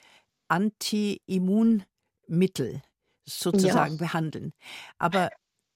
[0.48, 2.82] Anti-Immunmittel
[3.24, 3.98] sozusagen ja.
[3.98, 4.52] behandeln.
[4.98, 5.30] Aber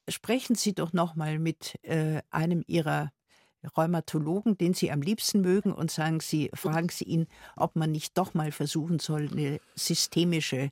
[0.09, 3.12] sprechen Sie doch noch mal mit äh, einem Ihrer
[3.77, 8.18] Rheumatologen, den Sie am liebsten mögen, und sagen Sie, fragen Sie ihn, ob man nicht
[8.18, 10.71] doch mal versuchen soll, eine systemische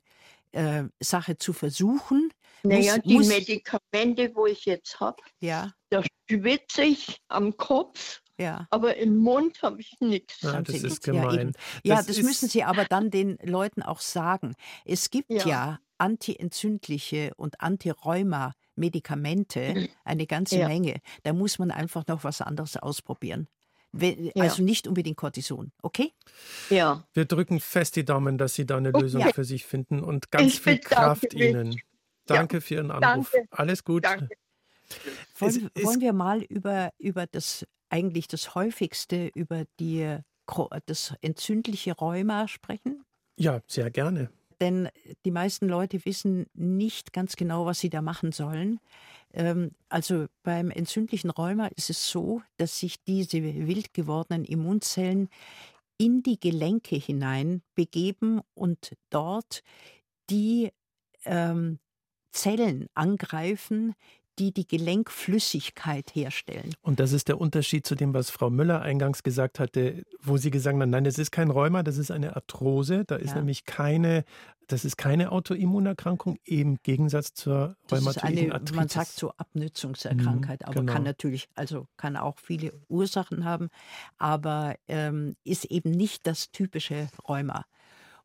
[0.51, 2.31] äh, Sache zu versuchen.
[2.63, 5.71] Naja, muss, die muss, Medikamente, wo ich jetzt habe, ja.
[5.89, 8.21] da schwitze ich am Kopf.
[8.37, 8.67] Ja.
[8.71, 10.41] Aber im Mund habe ich nichts.
[10.41, 11.53] Ja, das ist gemein.
[11.83, 14.55] Ja, das, das müssen Sie aber dann den Leuten auch sagen.
[14.83, 19.89] Es gibt ja, ja antientzündliche und Antirheuma Medikamente, mhm.
[20.03, 20.67] eine ganze ja.
[20.67, 21.01] Menge.
[21.23, 23.47] Da muss man einfach noch was anderes ausprobieren.
[24.35, 26.13] Also nicht unbedingt Cortison, okay?
[26.69, 27.03] Ja.
[27.13, 29.33] Wir drücken fest die Daumen, dass Sie da eine Lösung ja.
[29.33, 31.75] für sich finden und ganz ich viel Kraft Ihnen.
[32.25, 32.61] Danke ja.
[32.61, 33.31] für Ihren Anruf.
[33.31, 33.47] Danke.
[33.51, 34.05] Alles gut.
[34.05, 34.29] Danke.
[35.37, 40.17] Wollen, wollen, wir mal über, über das eigentlich das häufigste, über die,
[40.85, 43.03] das entzündliche Rheuma sprechen?
[43.37, 44.29] Ja, sehr gerne.
[44.59, 44.89] Denn
[45.25, 48.79] die meisten Leute wissen nicht ganz genau, was sie da machen sollen.
[49.33, 55.29] Ähm, also beim entzündlichen Rheuma ist es so, dass sich diese wild gewordenen Immunzellen
[55.97, 59.61] in die Gelenke hinein begeben und dort
[60.29, 60.71] die
[61.25, 61.79] ähm,
[62.31, 63.95] Zellen angreifen,
[64.39, 66.73] die die Gelenkflüssigkeit herstellen.
[66.81, 70.51] Und das ist der Unterschied zu dem, was Frau Müller eingangs gesagt hatte, wo sie
[70.51, 73.35] gesagt hat, nein, das ist kein Rheuma, das ist eine Arthrose, da ist ja.
[73.35, 74.23] nämlich keine,
[74.67, 78.75] das ist keine Autoimmunerkrankung im Gegensatz zur rheumatoiden Arthritis.
[78.75, 80.93] Man sagt so Abnützungserkrankheit, mhm, aber genau.
[80.93, 83.69] kann natürlich, also kann auch viele Ursachen haben,
[84.17, 87.65] aber ähm, ist eben nicht das typische Rheuma.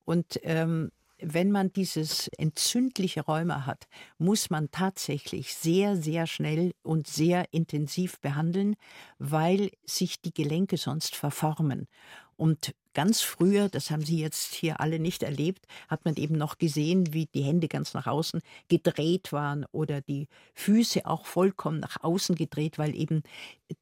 [0.04, 3.86] Und ähm, wenn man dieses entzündliche Rheuma hat,
[4.18, 8.76] muss man tatsächlich sehr, sehr schnell und sehr intensiv behandeln,
[9.18, 11.88] weil sich die Gelenke sonst verformen.
[12.36, 16.56] Und ganz früher, das haben Sie jetzt hier alle nicht erlebt, hat man eben noch
[16.56, 22.02] gesehen, wie die Hände ganz nach außen gedreht waren oder die Füße auch vollkommen nach
[22.02, 23.22] außen gedreht, weil eben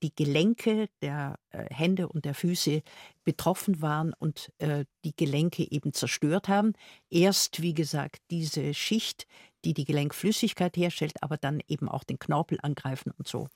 [0.02, 2.82] die Gelenke der äh, Hände und der Füße
[3.22, 6.72] betroffen waren und äh, die Gelenke eben zerstört haben.
[7.08, 9.28] Erst, wie gesagt, diese Schicht,
[9.64, 13.48] die die Gelenkflüssigkeit herstellt, aber dann eben auch den Knorpel angreifen und so.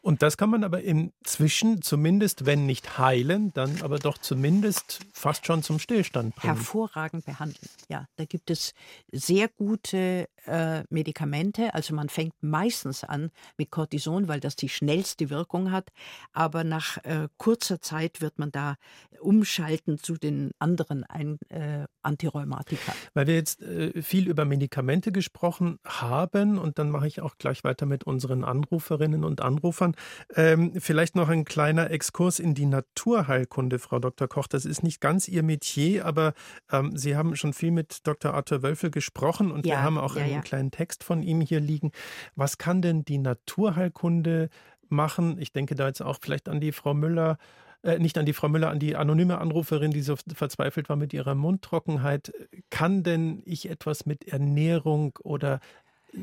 [0.00, 5.46] Und das kann man aber inzwischen zumindest, wenn nicht heilen, dann aber doch zumindest fast
[5.46, 6.54] schon zum Stillstand bringen.
[6.54, 7.68] Hervorragend behandeln.
[7.88, 8.74] Ja, da gibt es
[9.12, 11.74] sehr gute äh, Medikamente.
[11.74, 15.90] Also man fängt meistens an mit Cortison, weil das die schnellste Wirkung hat.
[16.32, 18.76] Aber nach äh, kurzer Zeit wird man da
[19.20, 22.92] umschalten zu den anderen Ein äh, Antirheumatika.
[23.14, 27.64] Weil wir jetzt äh, viel über Medikamente gesprochen haben und dann mache ich auch gleich
[27.64, 29.94] weiter mit unseren Anruferinnen und Anrufern.
[30.34, 34.28] Ähm, vielleicht noch ein kleiner Exkurs in die Naturheilkunde, Frau Dr.
[34.28, 34.46] Koch.
[34.46, 36.34] Das ist nicht ganz Ihr Metier, aber
[36.70, 38.34] ähm, Sie haben schon viel mit Dr.
[38.34, 41.60] Arthur Wölfel gesprochen und ja, wir haben auch ja, einen kleinen Text von ihm hier
[41.60, 41.92] liegen.
[42.34, 44.50] Was kann denn die Naturheilkunde
[44.88, 45.40] machen?
[45.40, 47.38] Ich denke da jetzt auch vielleicht an die Frau Müller
[47.82, 51.12] äh, nicht an die Frau Müller, an die anonyme Anruferin, die so verzweifelt war mit
[51.12, 52.32] ihrer Mundtrockenheit.
[52.70, 55.60] Kann denn ich etwas mit Ernährung oder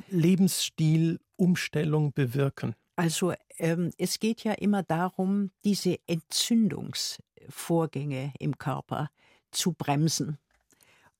[0.09, 2.75] Lebensstilumstellung bewirken?
[2.95, 9.09] Also ähm, es geht ja immer darum, diese Entzündungsvorgänge im Körper
[9.51, 10.37] zu bremsen.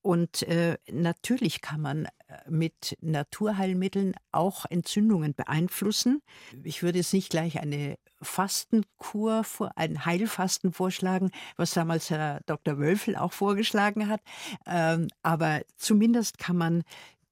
[0.03, 2.09] Und äh, natürlich kann man äh,
[2.49, 6.21] mit Naturheilmitteln auch Entzündungen beeinflussen.
[6.61, 12.77] Ich würde jetzt nicht gleich eine Fastenkur, ein Heilfasten vorschlagen, was damals Herr Dr.
[12.79, 14.19] Wölfel auch vorgeschlagen hat.
[14.67, 16.83] Ähm, aber zumindest kann man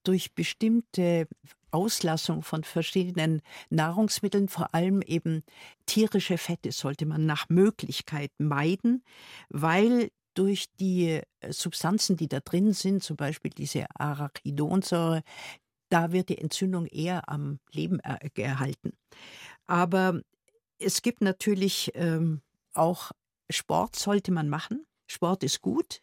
[0.03, 1.27] durch bestimmte
[1.71, 5.43] Auslassung von verschiedenen Nahrungsmitteln, vor allem eben
[5.85, 9.03] tierische Fette, sollte man nach Möglichkeit meiden,
[9.49, 15.23] weil durch die äh, Substanzen, die da drin sind, zum Beispiel diese Arachidonsäure,
[15.89, 18.93] da wird die Entzündung eher am Leben erhalten.
[19.67, 20.21] Aber
[20.79, 22.41] es gibt natürlich ähm,
[22.73, 23.11] auch
[23.49, 24.85] Sport sollte man machen.
[25.07, 26.01] Sport ist gut,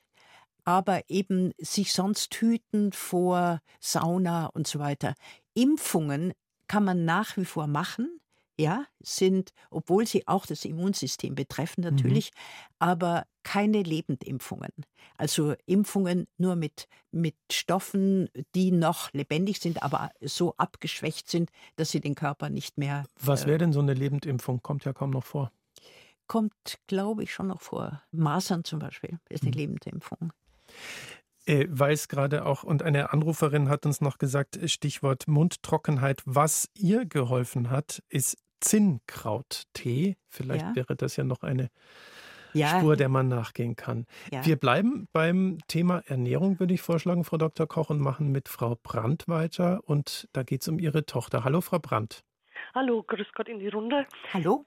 [0.65, 5.15] aber eben sich sonst hüten vor Sauna und so weiter.
[5.55, 6.35] Impfungen
[6.67, 8.21] kann man nach wie vor machen,
[8.59, 11.91] ja, sind, obwohl sie auch das Immunsystem betreffen mhm.
[11.91, 12.75] natürlich, mhm.
[12.81, 14.73] aber keine Lebendimpfungen.
[15.17, 21.91] Also Impfungen nur mit, mit Stoffen, die noch lebendig sind, aber so abgeschwächt sind, dass
[21.91, 23.05] sie den Körper nicht mehr.
[23.21, 24.63] Was wäre äh, denn so eine Lebendimpfung?
[24.63, 25.51] Kommt ja kaum noch vor.
[26.27, 28.03] Kommt, glaube ich, schon noch vor.
[28.11, 29.57] Masern zum Beispiel ist eine mhm.
[29.57, 30.33] Lebendimpfung.
[31.49, 36.69] Äh, weil es gerade auch, und eine Anruferin hat uns noch gesagt, Stichwort Mundtrockenheit, was
[36.75, 40.17] ihr geholfen hat, ist Zinnkrauttee.
[40.29, 40.77] Vielleicht ja.
[40.77, 41.71] wäre das ja noch eine
[42.53, 42.79] ja.
[42.79, 44.07] Spur, der man nachgehen kann.
[44.33, 44.45] Ja.
[44.45, 47.67] Wir bleiben beim Thema Ernährung, würde ich vorschlagen, Frau Dr.
[47.67, 49.81] Koch, und machen mit Frau Brandt weiter.
[49.85, 51.45] Und da geht es um Ihre Tochter.
[51.45, 52.25] Hallo, Frau Brandt.
[52.75, 54.07] Hallo, grüß Gott in die Runde.
[54.33, 54.67] Hallo.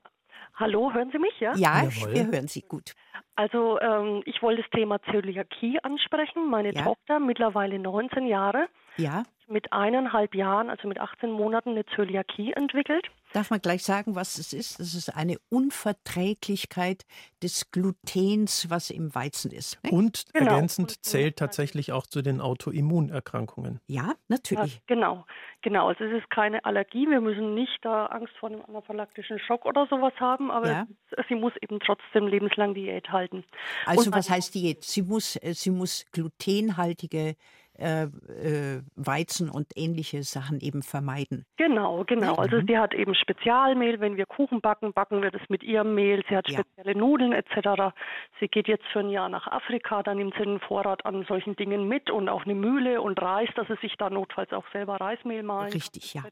[0.55, 1.55] Hallo, hören Sie mich, ja?
[1.55, 2.13] Ja, Jawohl.
[2.13, 2.93] wir hören Sie gut.
[3.35, 6.49] Also ähm, ich wollte das Thema Zöliakie ansprechen.
[6.49, 6.83] Meine ja.
[6.83, 9.23] Tochter, mittlerweile 19 Jahre, ja.
[9.47, 13.07] mit eineinhalb Jahren, also mit 18 Monaten, eine Zöliakie entwickelt.
[13.33, 14.79] Darf man gleich sagen, was es ist?
[14.79, 17.05] Es ist eine Unverträglichkeit
[17.41, 19.81] des Glutens, was im Weizen ist.
[19.83, 19.91] Ne?
[19.91, 20.51] Und genau.
[20.51, 23.79] ergänzend zählt tatsächlich auch zu den Autoimmunerkrankungen.
[23.87, 24.75] Ja, natürlich.
[24.75, 25.25] Ja, genau,
[25.61, 25.87] genau.
[25.87, 27.07] Also es ist keine Allergie.
[27.07, 30.87] Wir müssen nicht da Angst vor einem anaphylaktischen Schock oder sowas haben, aber ja.
[31.29, 33.45] sie muss eben trotzdem lebenslang Diät halten.
[33.85, 34.83] Also Und was heißt Diät?
[34.83, 37.35] Sie muss, äh, sie muss glutenhaltige
[37.77, 41.45] äh, äh, Weizen und ähnliche Sachen eben vermeiden.
[41.57, 42.35] Genau, genau.
[42.35, 42.67] Also mhm.
[42.67, 43.99] sie hat eben Spezialmehl.
[43.99, 46.23] Wenn wir Kuchen backen, backen wir das mit ihrem Mehl.
[46.29, 46.97] Sie hat spezielle ja.
[46.97, 47.93] Nudeln etc.
[48.39, 51.55] Sie geht jetzt für ein Jahr nach Afrika, da nimmt sie einen Vorrat an solchen
[51.55, 54.97] Dingen mit und auch eine Mühle und Reis, dass sie sich da notfalls auch selber
[54.97, 55.71] Reismehl malen.
[55.71, 56.23] Richtig, ja.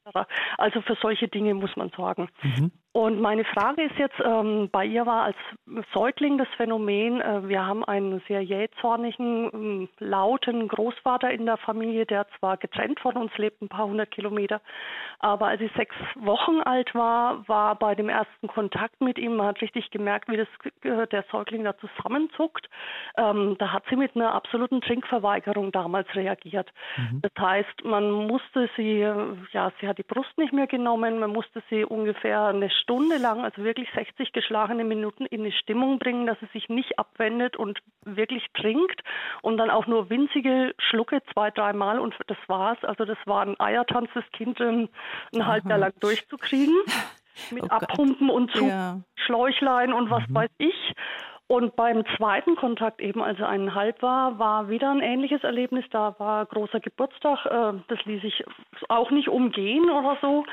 [0.58, 2.30] Also für solche Dinge muss man sorgen.
[2.44, 2.72] Mhm.
[3.00, 5.38] Und meine Frage ist jetzt, ähm, bei ihr war als
[5.94, 12.06] Säugling das Phänomen, äh, wir haben einen sehr jähzornigen, äh, lauten Großvater in der Familie,
[12.06, 14.60] der zwar getrennt von uns lebt, ein paar hundert Kilometer,
[15.20, 19.48] aber als sie sechs Wochen alt war, war bei dem ersten Kontakt mit ihm, man
[19.48, 20.50] hat richtig gemerkt, wie das,
[20.84, 22.70] äh, der Säugling da zusammenzuckt.
[23.16, 26.70] Ähm, da hat sie mit einer absoluten Trinkverweigerung damals reagiert.
[26.98, 27.22] Mhm.
[27.22, 31.64] Das heißt, man musste sie, ja, sie hat die Brust nicht mehr genommen, man musste
[31.70, 36.38] sie ungefähr eine Stunde lang, also wirklich 60 geschlagene Minuten in die Stimmung bringen, dass
[36.42, 39.04] es sich nicht abwendet und wirklich trinkt
[39.44, 42.80] und dann auch nur winzige Schlucke zwei, dreimal und das war's.
[42.82, 44.90] Also das war ein Eiertanz, das Kind ein,
[45.36, 46.76] ein halbes Jahr lang durchzukriegen.
[47.52, 49.00] Mit oh Abpumpen und zu ja.
[49.16, 50.36] Schläuchlein und was mhm.
[50.36, 50.96] weiß ich.
[51.46, 55.86] Und beim zweiten Kontakt eben, als er eineinhalb war, war wieder ein ähnliches Erlebnis.
[55.92, 57.46] Da war großer Geburtstag.
[57.46, 58.44] Äh, das ließ sich
[58.88, 60.44] auch nicht umgehen oder so.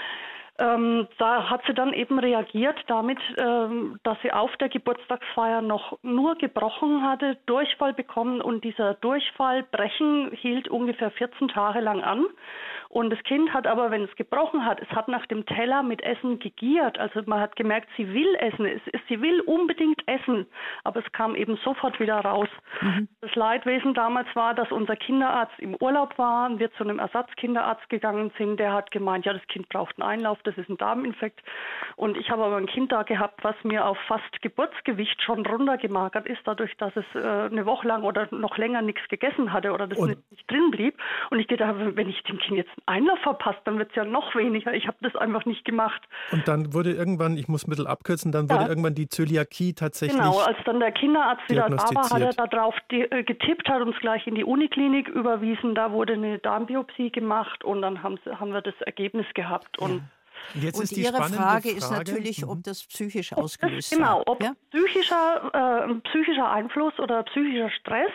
[0.58, 5.98] Ähm, da hat sie dann eben reagiert damit, ähm, dass sie auf der Geburtstagsfeier noch
[6.02, 12.24] nur gebrochen hatte, Durchfall bekommen und dieser Durchfall, Brechen hielt ungefähr 14 Tage lang an.
[12.88, 16.02] Und das Kind hat aber, wenn es gebrochen hat, es hat nach dem Teller mit
[16.02, 16.98] Essen gegiert.
[16.98, 20.46] Also man hat gemerkt, sie will essen, es, sie will unbedingt essen,
[20.84, 22.48] aber es kam eben sofort wieder raus.
[22.80, 23.08] Mhm.
[23.20, 28.32] Das Leidwesen damals war, dass unser Kinderarzt im Urlaub war, wir zu einem Ersatzkinderarzt gegangen
[28.38, 28.58] sind.
[28.58, 31.42] Der hat gemeint, ja, das Kind braucht einen Einlauf, das ist ein Darminfekt.
[31.96, 36.26] Und ich habe aber ein Kind da gehabt, was mir auf fast Geburtsgewicht schon runtergemagert
[36.26, 39.86] ist, dadurch, dass es äh, eine Woche lang oder noch länger nichts gegessen hatte oder
[39.86, 40.98] das nicht, nicht drin blieb.
[41.30, 44.34] Und ich gedacht, wenn ich dem Kind jetzt Einlauf verpasse, dann wird es ja noch
[44.34, 44.74] weniger.
[44.74, 46.02] Ich habe das einfach nicht gemacht.
[46.30, 48.68] Und dann wurde irgendwann, ich muss mittel abkürzen, dann wurde ja.
[48.68, 50.18] irgendwann die Zöliakie tatsächlich.
[50.18, 53.96] Genau, als dann der Kinderarzt wieder da war, hat er darauf äh, getippt, hat uns
[53.98, 55.74] gleich in die Uniklinik überwiesen.
[55.74, 59.78] Da wurde eine Darmbiopsie gemacht und dann haben, haben wir das Ergebnis gehabt.
[59.78, 60.02] Und ja.
[60.54, 62.62] Jetzt und Ihre Frage, Frage, ist natürlich, ob mhm.
[62.62, 63.98] das psychisch ausgelöst ist.
[63.98, 64.52] Genau, ob ja?
[64.70, 68.12] psychischer, äh, psychischer Einfluss oder psychischer Stress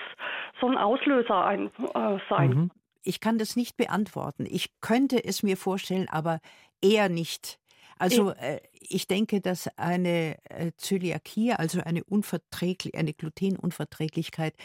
[0.60, 2.50] so ein Auslöser ein, äh, sein.
[2.50, 2.72] Mhm.
[3.04, 4.46] Ich kann das nicht beantworten.
[4.50, 6.40] Ich könnte es mir vorstellen, aber
[6.82, 7.60] eher nicht.
[7.98, 14.56] Also äh, ich denke, dass eine äh, Zöliakie, also eine, Unverträglich eine Glutenunverträglichkeit,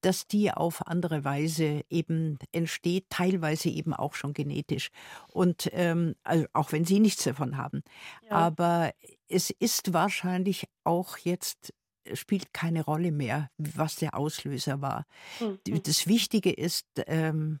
[0.00, 4.90] dass die auf andere Weise eben entsteht, teilweise eben auch schon genetisch.
[5.28, 7.82] Und ähm, also auch wenn Sie nichts davon haben.
[8.28, 8.32] Ja.
[8.32, 8.92] Aber
[9.28, 11.72] es ist wahrscheinlich auch jetzt
[12.14, 15.06] spielt keine Rolle mehr, was der Auslöser war.
[15.38, 15.82] Mhm.
[15.84, 17.60] Das Wichtige ist, ähm,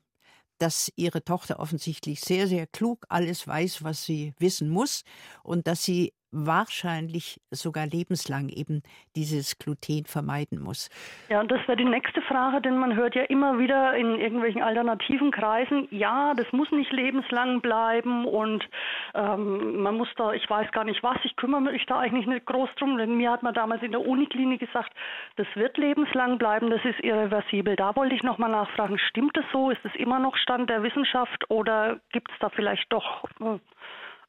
[0.60, 5.04] dass ihre Tochter offensichtlich sehr, sehr klug alles weiß, was sie wissen muss
[5.42, 8.82] und dass sie wahrscheinlich sogar lebenslang eben
[9.16, 10.88] dieses Gluten vermeiden muss.
[11.28, 14.62] Ja, und das wäre die nächste Frage, denn man hört ja immer wieder in irgendwelchen
[14.62, 18.64] alternativen Kreisen, ja, das muss nicht lebenslang bleiben und
[19.14, 22.46] ähm, man muss da, ich weiß gar nicht was, ich kümmere mich da eigentlich nicht
[22.46, 24.92] groß drum, denn mir hat man damals in der Uniklinik gesagt,
[25.36, 27.76] das wird lebenslang bleiben, das ist irreversibel.
[27.76, 29.70] Da wollte ich nochmal nachfragen, stimmt das so?
[29.70, 33.58] Ist es immer noch Stand der Wissenschaft oder gibt es da vielleicht doch äh,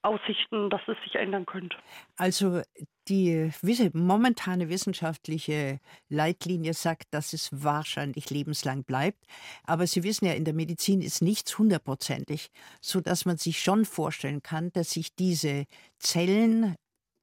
[0.03, 1.77] Aussichten, dass es sich ändern könnte.
[2.17, 2.61] Also
[3.07, 3.51] die
[3.93, 9.25] momentane wissenschaftliche Leitlinie sagt, dass es wahrscheinlich lebenslang bleibt.
[9.63, 13.85] Aber Sie wissen ja, in der Medizin ist nichts hundertprozentig, so dass man sich schon
[13.85, 15.65] vorstellen kann, dass sich diese
[15.99, 16.75] Zellen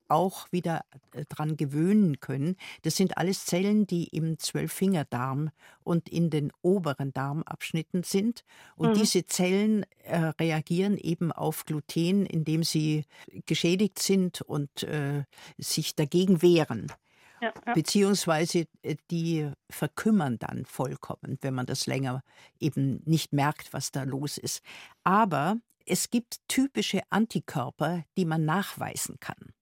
[0.09, 2.57] auch wieder äh, dran gewöhnen können.
[2.83, 5.51] Das sind alles Zellen, die im Zwölffingerdarm
[5.85, 8.45] und in den oberen Darmabschnitten sind.
[8.77, 8.95] Und mhm.
[8.95, 13.05] diese Zellen äh, reagieren eben auf Gluten, indem sie
[13.47, 15.25] geschädigt sind und äh,
[15.59, 16.93] sich dagegen wehren.
[17.41, 17.75] Ja, ja.
[17.75, 22.23] Beziehungsweise äh, die verkümmern dann vollkommen, wenn man das länger
[22.59, 24.63] eben nicht merkt, was da los ist.
[25.05, 29.53] Aber es gibt typische Antikörper, die man nachweisen kann.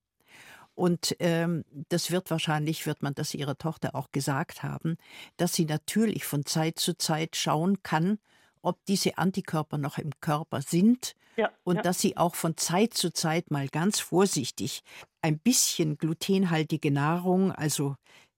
[0.77, 4.97] Und ähm, das wird wahrscheinlich, wird man das ihrer Tochter auch gesagt haben,
[5.35, 8.19] dass sie natürlich von Zeit zu Zeit schauen kann,
[8.61, 11.81] ob diese Antikörper noch im Körper sind ja, und ja.
[11.81, 14.83] dass sie auch von Zeit zu Zeit mal ganz vorsichtig
[15.23, 17.95] ein bisschen glutenhaltige Nahrung, also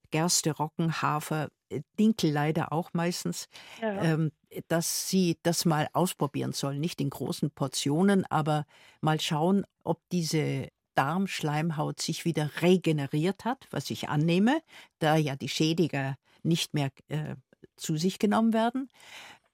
[0.09, 3.49] Gerste, Roggen, Hafer, äh, Dinkel leider auch meistens,
[3.81, 4.01] ja.
[4.01, 4.31] ähm,
[4.69, 6.79] dass sie das mal ausprobieren soll.
[6.79, 8.65] Nicht in großen Portionen, aber
[9.01, 14.59] mal schauen, ob diese Darmschleimhaut sich wieder regeneriert hat, was ich annehme,
[14.99, 17.35] da ja die Schädiger nicht mehr äh,
[17.77, 18.89] zu sich genommen werden.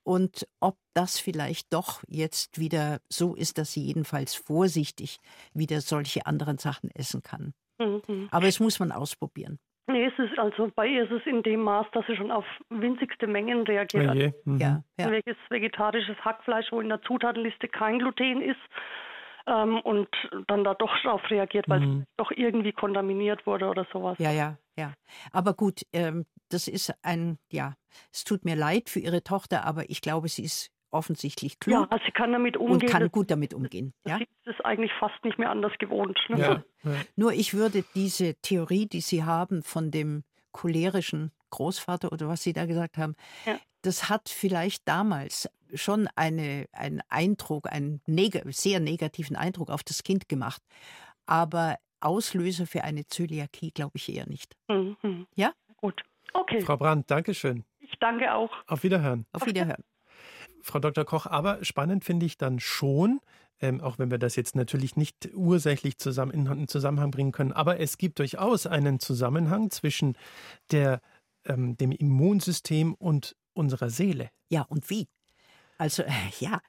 [0.02, 5.20] Und ob das vielleicht doch jetzt wieder so ist, dass sie jedenfalls vorsichtig
[5.54, 7.54] wieder solche anderen Sachen essen kann.
[7.78, 8.28] Mhm.
[8.32, 9.60] Aber es muss man ausprobieren.
[9.86, 12.46] Nee, es ist also bei ihr ist es in dem Maß, dass sie schon auf
[12.70, 14.34] winzigste Mengen reagiert.
[14.46, 14.58] Oh mhm.
[14.58, 15.12] ja, ja.
[15.12, 18.58] Welches vegetarisches Hackfleisch, wo in der Zutatenliste kein Gluten ist,
[19.48, 20.10] ähm, und
[20.48, 22.00] dann da doch darauf reagiert, weil mhm.
[22.02, 24.18] es doch irgendwie kontaminiert wurde oder sowas.
[24.20, 24.94] Ja, ja, ja.
[25.32, 27.76] Aber gut, ähm, das ist ein, ja,
[28.12, 31.74] es tut mir leid für Ihre Tochter, aber ich glaube, sie ist offensichtlich klug.
[31.74, 32.82] Ja, also sie kann damit umgehen.
[32.82, 33.94] Und kann gut damit umgehen.
[34.06, 34.18] Ja?
[34.18, 36.18] Sie ist eigentlich fast nicht mehr anders gewohnt.
[36.30, 36.40] Ne?
[36.84, 36.92] Ja.
[37.16, 42.54] Nur ich würde diese Theorie, die Sie haben von dem cholerischen Großvater oder was Sie
[42.54, 43.60] da gesagt haben, ja.
[43.82, 50.04] das hat vielleicht damals schon eine, einen Eindruck, einen neg sehr negativen Eindruck auf das
[50.04, 50.62] Kind gemacht.
[51.26, 54.56] Aber Auslöser für eine Zöliakie glaube ich eher nicht.
[54.68, 55.28] Mhm.
[55.36, 55.54] Ja?
[55.78, 56.04] Gut.
[56.34, 56.62] Okay.
[56.62, 57.64] Frau Brandt, danke schön.
[57.80, 58.52] Ich danke auch.
[58.68, 59.26] Auf Wiederhören.
[59.32, 59.84] Auf Wiederhören.
[60.62, 61.06] Frau Dr.
[61.06, 63.22] Koch, aber spannend finde ich dann schon,
[63.60, 67.80] ähm, auch wenn wir das jetzt natürlich nicht ursächlich zusammen in Zusammenhang bringen können, aber
[67.80, 70.18] es gibt durchaus einen Zusammenhang zwischen
[70.72, 71.02] der,
[71.46, 74.30] ähm, dem Immunsystem und unserer Seele.
[74.50, 75.08] Ja, und wie?
[75.78, 76.04] Also
[76.40, 76.62] ja,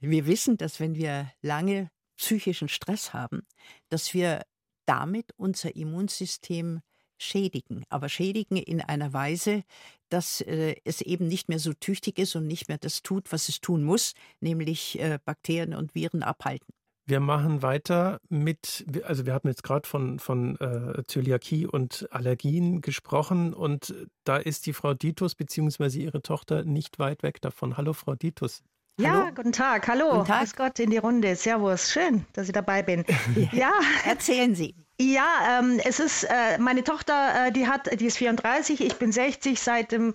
[0.00, 3.46] wir wissen, dass wenn wir lange psychischen Stress haben,
[3.88, 4.42] dass wir
[4.86, 6.80] damit unser Immunsystem
[7.20, 9.64] schädigen, aber schädigen in einer Weise,
[10.08, 13.48] dass äh, es eben nicht mehr so tüchtig ist und nicht mehr das tut, was
[13.48, 16.77] es tun muss, nämlich äh, Bakterien und Viren abhalten.
[17.08, 22.82] Wir machen weiter mit, also wir haben jetzt gerade von, von äh, Zöliakie und Allergien
[22.82, 23.94] gesprochen und
[24.24, 26.00] da ist die Frau Ditus bzw.
[26.00, 27.78] ihre Tochter nicht weit weg davon.
[27.78, 28.62] Hallo Frau Ditus.
[29.00, 29.34] Ja, Hallo?
[29.34, 29.88] guten Tag.
[29.88, 30.10] Hallo.
[30.10, 30.40] Guten Tag.
[30.40, 31.34] Grüß Gott in die Runde.
[31.34, 31.90] Servus.
[31.90, 33.06] Schön, dass ich dabei bin.
[33.52, 33.72] ja,
[34.04, 34.74] erzählen Sie.
[35.00, 39.12] Ja, ähm, es ist äh, meine Tochter, äh, die hat, die ist 34, ich bin
[39.12, 39.60] 60.
[39.60, 40.12] Seit dem,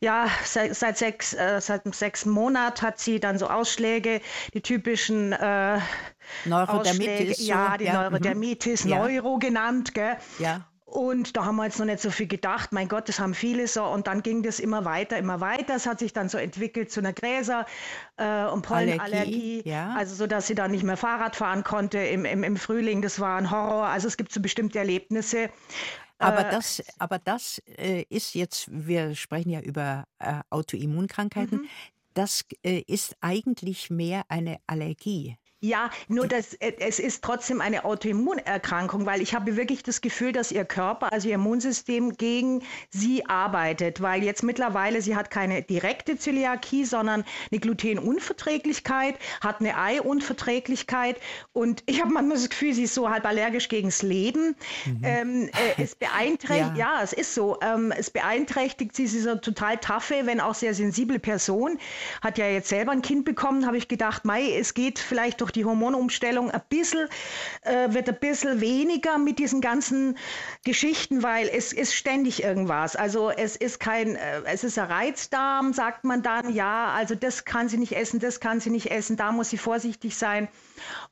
[0.00, 4.20] ja, seit, seit sechs, äh, seit dem sechsten Monat hat sie dann so Ausschläge,
[4.52, 5.80] die typischen äh,
[6.44, 7.38] Neurodermitis.
[7.38, 7.94] So, ja, die ja.
[7.94, 8.90] Neurodermitis, mhm.
[8.90, 10.18] Neuro genannt, gell?
[10.38, 10.68] Ja.
[10.96, 12.72] Und da haben wir jetzt noch nicht so viel gedacht.
[12.72, 13.84] Mein Gott, das haben viele so.
[13.84, 15.74] Und dann ging das immer weiter, immer weiter.
[15.74, 17.66] Es hat sich dann so entwickelt zu einer Gräser-
[18.16, 19.60] äh, und Pollenallergie.
[19.66, 19.92] Ja.
[19.94, 23.02] Also so, dass sie dann nicht mehr Fahrrad fahren konnte im, im, im Frühling.
[23.02, 23.88] Das war ein Horror.
[23.88, 25.50] Also es gibt so bestimmte Erlebnisse.
[26.16, 31.68] Aber äh, das, aber das äh, ist jetzt, wir sprechen ja über äh, Autoimmunkrankheiten, mhm.
[32.14, 35.36] das äh, ist eigentlich mehr eine Allergie.
[35.66, 40.30] Ja, nur das, äh, es ist trotzdem eine Autoimmunerkrankung, weil ich habe wirklich das Gefühl,
[40.30, 45.62] dass ihr Körper, also ihr Immunsystem gegen sie arbeitet, weil jetzt mittlerweile sie hat keine
[45.62, 51.16] direkte Zöliakie, sondern eine Glutenunverträglichkeit, hat eine Eiunverträglichkeit
[51.52, 54.54] und ich habe manchmal das Gefühl, sie ist so halb allergisch gegen das Leben.
[54.84, 55.00] Mhm.
[55.02, 56.98] Ähm, äh, es beeinträchtigt, ja.
[56.98, 57.02] ja.
[57.02, 60.74] es ist so, ähm, es beeinträchtigt sie, sie ist eine total taffe, wenn auch sehr
[60.74, 61.78] sensible Person,
[62.22, 65.55] hat ja jetzt selber ein Kind bekommen, habe ich gedacht, Mai, es geht vielleicht durch
[65.56, 67.08] die Hormonumstellung ein bisschen,
[67.62, 70.16] äh, wird ein bisschen weniger mit diesen ganzen
[70.64, 72.94] Geschichten, weil es ist ständig irgendwas.
[72.94, 77.44] Also es ist kein, äh, es ist ein Reizdarm, sagt man dann, ja, also das
[77.44, 80.48] kann sie nicht essen, das kann sie nicht essen, da muss sie vorsichtig sein.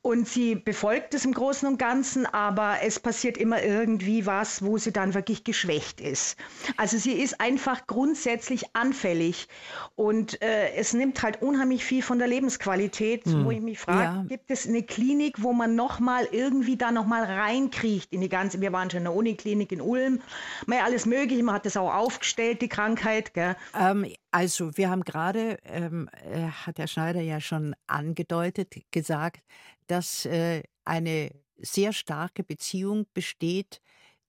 [0.02, 4.76] Und sie befolgt es im Großen und Ganzen, aber es passiert immer irgendwie was, wo
[4.76, 6.36] sie dann wirklich geschwächt ist.
[6.76, 9.48] Also sie ist einfach grundsätzlich anfällig
[9.94, 13.44] und äh, es nimmt halt unheimlich viel von der Lebensqualität, hm.
[13.44, 14.23] wo ich mich frage, ja.
[14.28, 18.72] Gibt es eine Klinik, wo man nochmal irgendwie da nochmal reinkriegt in die ganze, wir
[18.72, 20.20] waren schon in der Uniklinik in Ulm,
[20.66, 23.32] mal alles mögliche, man hat das auch aufgestellt, die Krankheit.
[23.74, 29.42] Ähm, also wir haben gerade, ähm, äh, hat Herr Schneider ja schon angedeutet, gesagt,
[29.86, 33.80] dass äh, eine sehr starke Beziehung besteht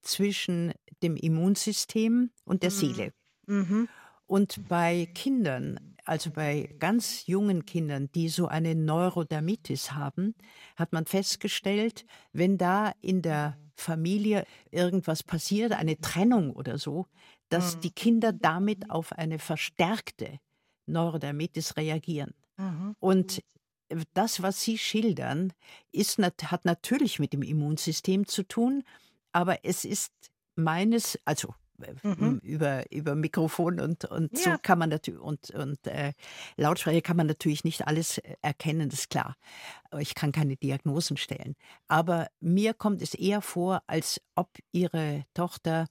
[0.01, 2.75] zwischen dem Immunsystem und der mhm.
[2.75, 3.13] Seele.
[3.47, 3.89] Mhm.
[4.27, 10.35] Und bei Kindern, also bei ganz jungen Kindern, die so eine Neurodermitis haben,
[10.75, 17.07] hat man festgestellt, wenn da in der Familie irgendwas passiert, eine Trennung oder so,
[17.49, 17.81] dass mhm.
[17.81, 20.39] die Kinder damit auf eine verstärkte
[20.85, 22.33] Neurodermitis reagieren.
[22.57, 22.95] Mhm.
[22.99, 23.41] Und
[24.13, 25.53] das, was Sie schildern,
[25.91, 28.83] ist, hat natürlich mit dem Immunsystem zu tun,
[29.31, 30.11] aber es ist
[30.55, 31.64] meines, also äh,
[32.03, 32.39] mhm.
[32.43, 34.53] über, über Mikrofon und, und ja.
[34.53, 36.13] so kann man natürlich und, und äh,
[36.57, 39.35] Lautsprecher kann man natürlich nicht alles äh, erkennen, das ist klar.
[39.99, 41.55] Ich kann keine Diagnosen stellen.
[41.87, 45.87] Aber mir kommt es eher vor, als ob Ihre Tochter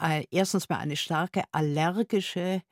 [0.00, 2.62] äh, erstens mal eine starke allergische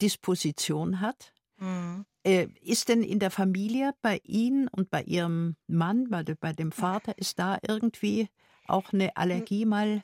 [0.00, 1.32] Disposition hat.
[1.58, 2.04] Mhm.
[2.24, 6.72] Äh, ist denn in der Familie bei Ihnen und bei Ihrem Mann, bei, bei dem
[6.72, 8.28] Vater, ist da irgendwie
[8.66, 10.02] auch eine Allergie mal?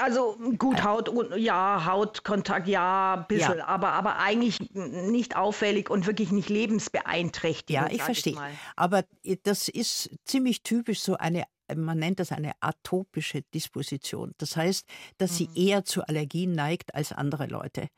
[0.00, 3.66] Also gut, Haut, ja, Hautkontakt, ja, ein bisschen, ja.
[3.66, 7.88] Aber, aber eigentlich nicht auffällig und wirklich nicht lebensbeeinträchtigend.
[7.88, 8.32] Ja, ich verstehe.
[8.32, 8.38] Ich
[8.76, 9.04] aber
[9.42, 11.44] das ist ziemlich typisch so eine
[11.76, 14.32] man nennt das eine atopische Disposition.
[14.38, 14.86] Das heißt,
[15.18, 15.54] dass sie mhm.
[15.54, 17.88] eher zu Allergien neigt als andere Leute.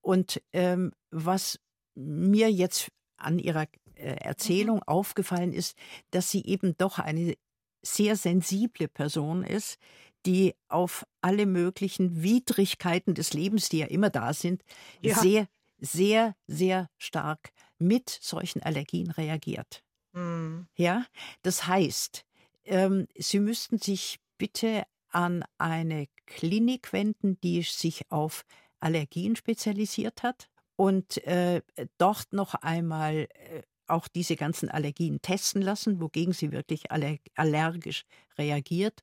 [0.00, 1.58] Und ähm, was
[1.96, 3.66] mir jetzt an ihrer
[3.96, 4.82] äh, Erzählung mhm.
[4.86, 5.76] aufgefallen ist,
[6.10, 7.34] dass sie eben doch eine
[7.82, 9.78] sehr sensible Person ist,
[10.26, 14.62] die auf alle möglichen Widrigkeiten des Lebens, die ja immer da sind,
[15.00, 15.14] ja.
[15.14, 15.48] sehr,
[15.78, 19.82] sehr, sehr stark mit solchen Allergien reagiert.
[20.12, 20.66] Mhm.
[20.76, 21.06] Ja,
[21.42, 22.24] das heißt,
[22.64, 28.44] ähm, Sie müssten sich bitte an eine Klinik wenden, die sich auf
[28.80, 31.62] Allergien spezialisiert hat und äh,
[31.98, 38.04] dort noch einmal äh, auch diese ganzen Allergien testen lassen, wogegen sie wirklich aller allergisch
[38.36, 39.02] reagiert.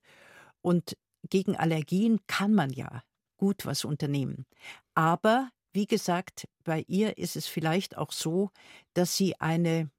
[0.61, 0.97] Und
[1.29, 3.03] gegen Allergien kann man ja
[3.37, 4.45] gut was unternehmen.
[4.95, 8.51] Aber wie gesagt, bei ihr ist es vielleicht auch so,
[8.93, 9.89] dass sie eine,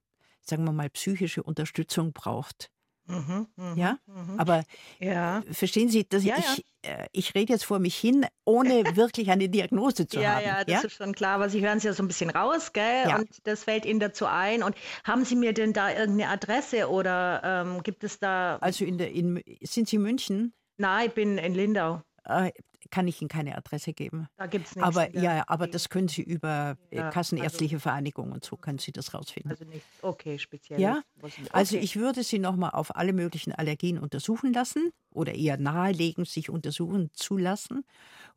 [0.41, 2.70] sagen wir mal, psychische Unterstützung braucht.
[3.07, 4.37] Mhm, mh, ja, mh.
[4.39, 4.64] aber
[4.99, 5.43] ja.
[5.51, 6.91] verstehen Sie, dass ja, ich, ja.
[6.91, 10.45] Äh, ich rede jetzt vor mich hin, ohne wirklich eine Diagnose zu ja, haben.
[10.45, 13.14] Ja, das ist schon klar, aber Sie hören es ja so ein bisschen raus, gell?
[13.18, 14.62] Und das fällt Ihnen dazu ein.
[14.62, 18.57] Und haben Sie mir denn da irgendeine Adresse oder ähm, gibt es da?
[18.62, 20.55] Also in der, in, sind Sie in München?
[20.77, 22.03] Nein, ich bin in Lindau.
[22.25, 22.53] Äh,
[22.91, 24.29] kann ich Ihnen keine Adresse geben.
[24.37, 24.89] Da gibt es nichts.
[24.89, 28.79] Aber ja, aber das können Sie über äh, ja, Kassenärztliche also, Vereinigung und so können
[28.79, 29.51] Sie das rausfinden.
[29.51, 30.81] Also nicht okay, speziell.
[30.81, 31.51] Ja, also okay.
[31.53, 36.51] also ich würde Sie nochmal auf alle möglichen Allergien untersuchen lassen oder eher nahelegen, sich
[36.51, 37.85] untersuchen zu lassen.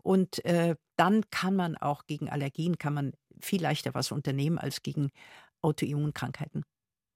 [0.01, 4.81] Und äh, dann kann man auch gegen Allergien kann man viel leichter was unternehmen als
[4.81, 5.11] gegen
[5.61, 6.63] Autoimmunkrankheiten.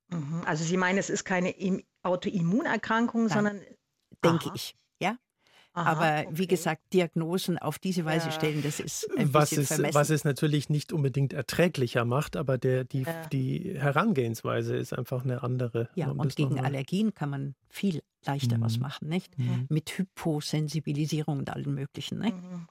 [0.09, 0.43] Mhm.
[0.45, 1.53] Also Sie meinen, es ist keine
[2.03, 3.61] Autoimmunerkrankung, Nein, sondern
[4.23, 4.55] denke aha.
[4.55, 4.75] ich.
[5.01, 5.17] Ja,
[5.73, 6.37] Aha, Aber okay.
[6.37, 8.31] wie gesagt, Diagnosen auf diese Weise ja.
[8.33, 9.95] stellen, das ist ein was bisschen es, vermessen.
[9.95, 13.25] Was es natürlich nicht unbedingt erträglicher macht, aber der, die, ja.
[13.31, 15.87] die Herangehensweise ist einfach eine andere.
[15.95, 18.63] Ja, um und gegen Allergien kann man viel leichter mhm.
[18.63, 19.37] was machen, nicht?
[19.39, 19.67] Mhm.
[19.69, 22.35] Mit Hyposensibilisierung und allem Möglichen, nicht?
[22.35, 22.67] Mhm.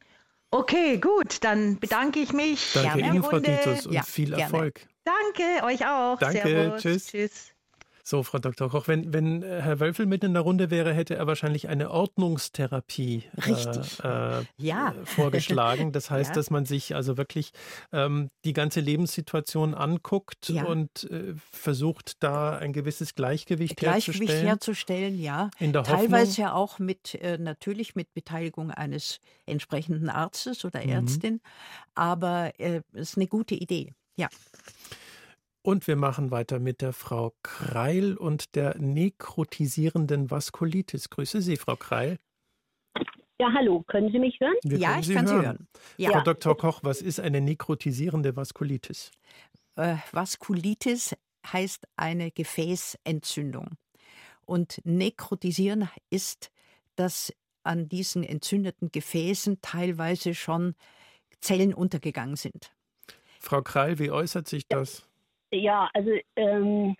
[0.50, 2.72] Okay, gut, dann bedanke ich mich.
[2.74, 4.86] Danke Ihnen, Frau Dieters, und ja, viel Erfolg.
[5.04, 6.18] Danke, euch auch.
[6.18, 6.82] Danke, Servus.
[6.82, 7.06] tschüss.
[7.06, 7.52] Tschüss.
[8.10, 8.68] So, Frau Dr.
[8.68, 11.92] Koch, wenn, wenn äh, Herr Wölfel mit in der Runde wäre, hätte er wahrscheinlich eine
[11.92, 13.52] Ordnungstherapie äh,
[14.02, 14.94] äh, ja.
[15.04, 15.92] vorgeschlagen.
[15.92, 16.34] Das heißt, ja.
[16.34, 17.52] dass man sich also wirklich
[17.92, 20.64] ähm, die ganze Lebenssituation anguckt ja.
[20.64, 25.14] und äh, versucht, da ein gewisses Gleichgewicht, Gleichgewicht herzustellen.
[25.14, 25.20] herzustellen.
[25.20, 25.50] ja.
[25.60, 30.82] In der Teilweise Hoffnung, ja auch mit, äh, natürlich mit Beteiligung eines entsprechenden Arztes oder
[30.82, 30.90] mhm.
[30.90, 31.34] Ärztin.
[31.34, 31.40] Mhm.
[31.94, 34.28] Aber es ist eine gute Idee, ja.
[35.62, 41.10] Und wir machen weiter mit der Frau Kreil und der nekrotisierenden Vaskulitis.
[41.10, 42.18] Grüße Sie, Frau Kreil.
[43.38, 44.54] Ja, hallo, können Sie mich hören?
[44.62, 45.40] Wir ja, ich Sie kann hören.
[45.40, 45.68] Sie hören.
[45.96, 46.10] Ja.
[46.12, 46.56] Frau Dr.
[46.56, 49.10] Koch, was ist eine nekrotisierende Vaskulitis?
[49.76, 51.14] Äh, Vaskulitis
[51.46, 53.76] heißt eine Gefäßentzündung.
[54.46, 56.50] Und nekrotisieren ist,
[56.96, 57.32] dass
[57.62, 60.74] an diesen entzündeten Gefäßen teilweise schon
[61.40, 62.72] Zellen untergegangen sind.
[63.38, 65.06] Frau Kreil, wie äußert sich das?
[65.52, 66.96] Ja, also ähm,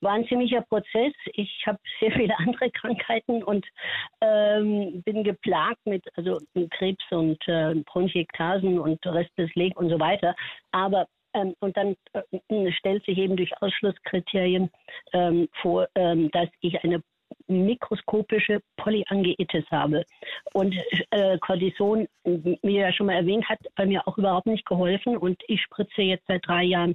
[0.00, 1.12] war ein ziemlicher Prozess.
[1.34, 3.66] Ich habe sehr viele andere Krankheiten und
[4.20, 6.38] ähm, bin geplagt mit also
[6.70, 10.34] Krebs und äh, Bronchiektasen und Rest des Leg und so weiter.
[10.72, 14.70] Aber ähm, und dann äh, stellt sich eben durch Ausschlusskriterien
[15.12, 17.02] ähm, vor, ähm, dass ich eine
[17.50, 20.04] mikroskopische Polyangeitis habe.
[20.52, 20.74] Und
[21.10, 25.16] äh, Cortison, wie er schon mal erwähnt hat, bei mir auch überhaupt nicht geholfen.
[25.16, 26.94] Und ich spritze jetzt seit drei Jahren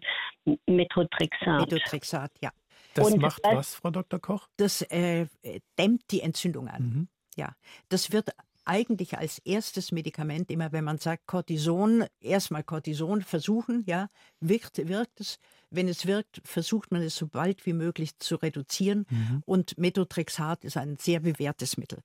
[0.68, 1.62] Methotrexat.
[1.62, 2.52] Methotrexat, ja.
[2.94, 4.20] Das und macht das, was, Frau Dr.
[4.20, 4.48] Koch?
[4.58, 5.28] Das äh,
[5.78, 6.82] dämmt die Entzündung an.
[6.82, 7.08] Mhm.
[7.36, 7.54] Ja,
[7.90, 8.30] das wird
[8.66, 14.10] eigentlich als erstes Medikament immer, wenn man sagt Cortison, erstmal Cortison versuchen, ja,
[14.40, 15.40] wirkt, wirkt es.
[15.70, 19.06] Wenn es wirkt, versucht man es so bald wie möglich zu reduzieren.
[19.10, 19.44] Mhm.
[19.46, 22.00] Und Methotrexat ist ein sehr bewährtes Mittel.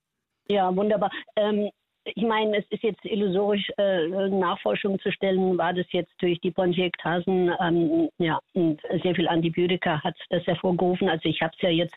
[0.48, 1.11] Ja, wunderbar.
[1.36, 1.70] Ähm,
[2.14, 6.50] ich meine, es ist jetzt illusorisch, äh, Nachforschungen zu stellen, war das jetzt durch die
[6.50, 11.08] Bronchiektasen, ähm, ja, sehr viel Antibiotika hat das hervorgerufen.
[11.08, 11.94] Also ich habe es ja jetzt,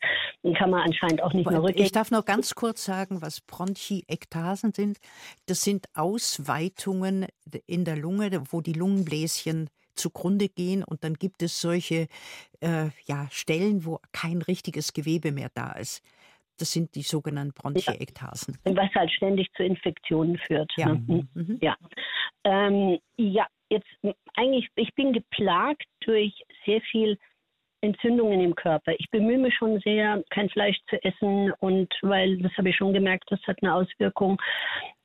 [0.57, 1.85] kann man anscheinend auch nicht mehr rückgängig.
[1.85, 4.99] Ich darf noch ganz kurz sagen, was Bronchiektasen sind.
[5.47, 7.27] Das sind Ausweitungen
[7.65, 12.07] in der Lunge, wo die Lungenbläschen zugrunde gehen und dann gibt es solche
[12.61, 16.01] äh, ja, Stellen, wo kein richtiges Gewebe mehr da ist.
[16.63, 18.57] Das sind die sogenannten Bronchiektasen.
[18.65, 18.73] Ja.
[18.77, 20.71] Was halt ständig zu Infektionen führt.
[20.77, 20.93] Ja.
[20.93, 21.03] Ne?
[21.05, 21.29] Mhm.
[21.33, 21.59] mhm.
[21.61, 21.75] Ja.
[22.45, 23.89] Ähm, ja, jetzt
[24.35, 26.33] eigentlich, ich bin geplagt durch
[26.65, 27.17] sehr viel
[27.81, 28.93] Entzündungen im Körper.
[28.97, 32.93] Ich bemühe mich schon sehr, kein Fleisch zu essen und weil, das habe ich schon
[32.93, 34.41] gemerkt, das hat eine Auswirkung.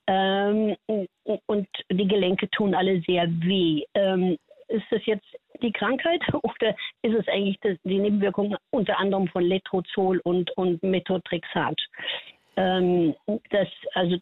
[0.06, 3.82] Ähm, und die Gelenke tun alle sehr weh.
[3.94, 4.38] Ähm,
[4.68, 5.26] ist das jetzt
[5.62, 11.80] die Krankheit oder ist es eigentlich die Nebenwirkung unter anderem von Letrozol und, und Methotrexat?
[12.56, 13.14] Ähm,
[13.50, 14.16] das, also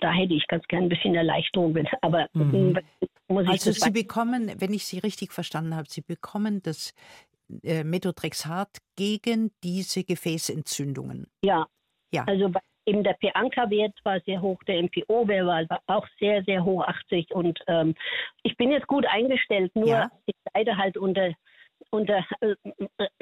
[0.00, 2.78] da hätte ich ganz gern ein bisschen Erleichterung, aber mhm.
[3.28, 6.94] muss ich Also Sie bekommen, wenn ich Sie richtig verstanden habe, Sie bekommen das
[7.62, 11.26] äh, Methotrexat gegen diese Gefäßentzündungen.
[11.42, 11.66] Ja.
[12.12, 12.24] Ja.
[12.24, 12.52] Also
[12.90, 17.30] Eben der P-Anker-Wert war sehr hoch, der MPO-Wert war auch sehr, sehr hoch, 80.
[17.32, 17.94] Und ähm,
[18.42, 20.10] ich bin jetzt gut eingestellt, nur ja.
[20.26, 21.32] ich leide halt unter
[21.90, 22.56] unter äh,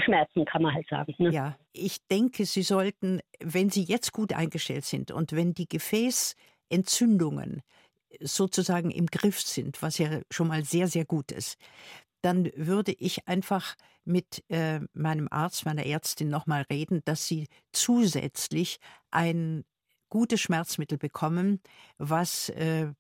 [0.01, 1.15] Schmerzen, kann man halt sagen.
[1.19, 1.31] Ne?
[1.31, 7.63] Ja, ich denke, Sie sollten, wenn Sie jetzt gut eingestellt sind und wenn die Gefäßentzündungen
[8.21, 11.59] sozusagen im Griff sind, was ja schon mal sehr, sehr gut ist,
[12.23, 13.77] dann würde ich einfach
[14.09, 18.79] mit äh, meinem Arzt, meiner Ärztin nochmal reden, dass sie zusätzlich
[19.11, 19.65] ein
[20.09, 21.61] gutes Schmerzmittel bekommen,
[21.99, 22.93] was äh,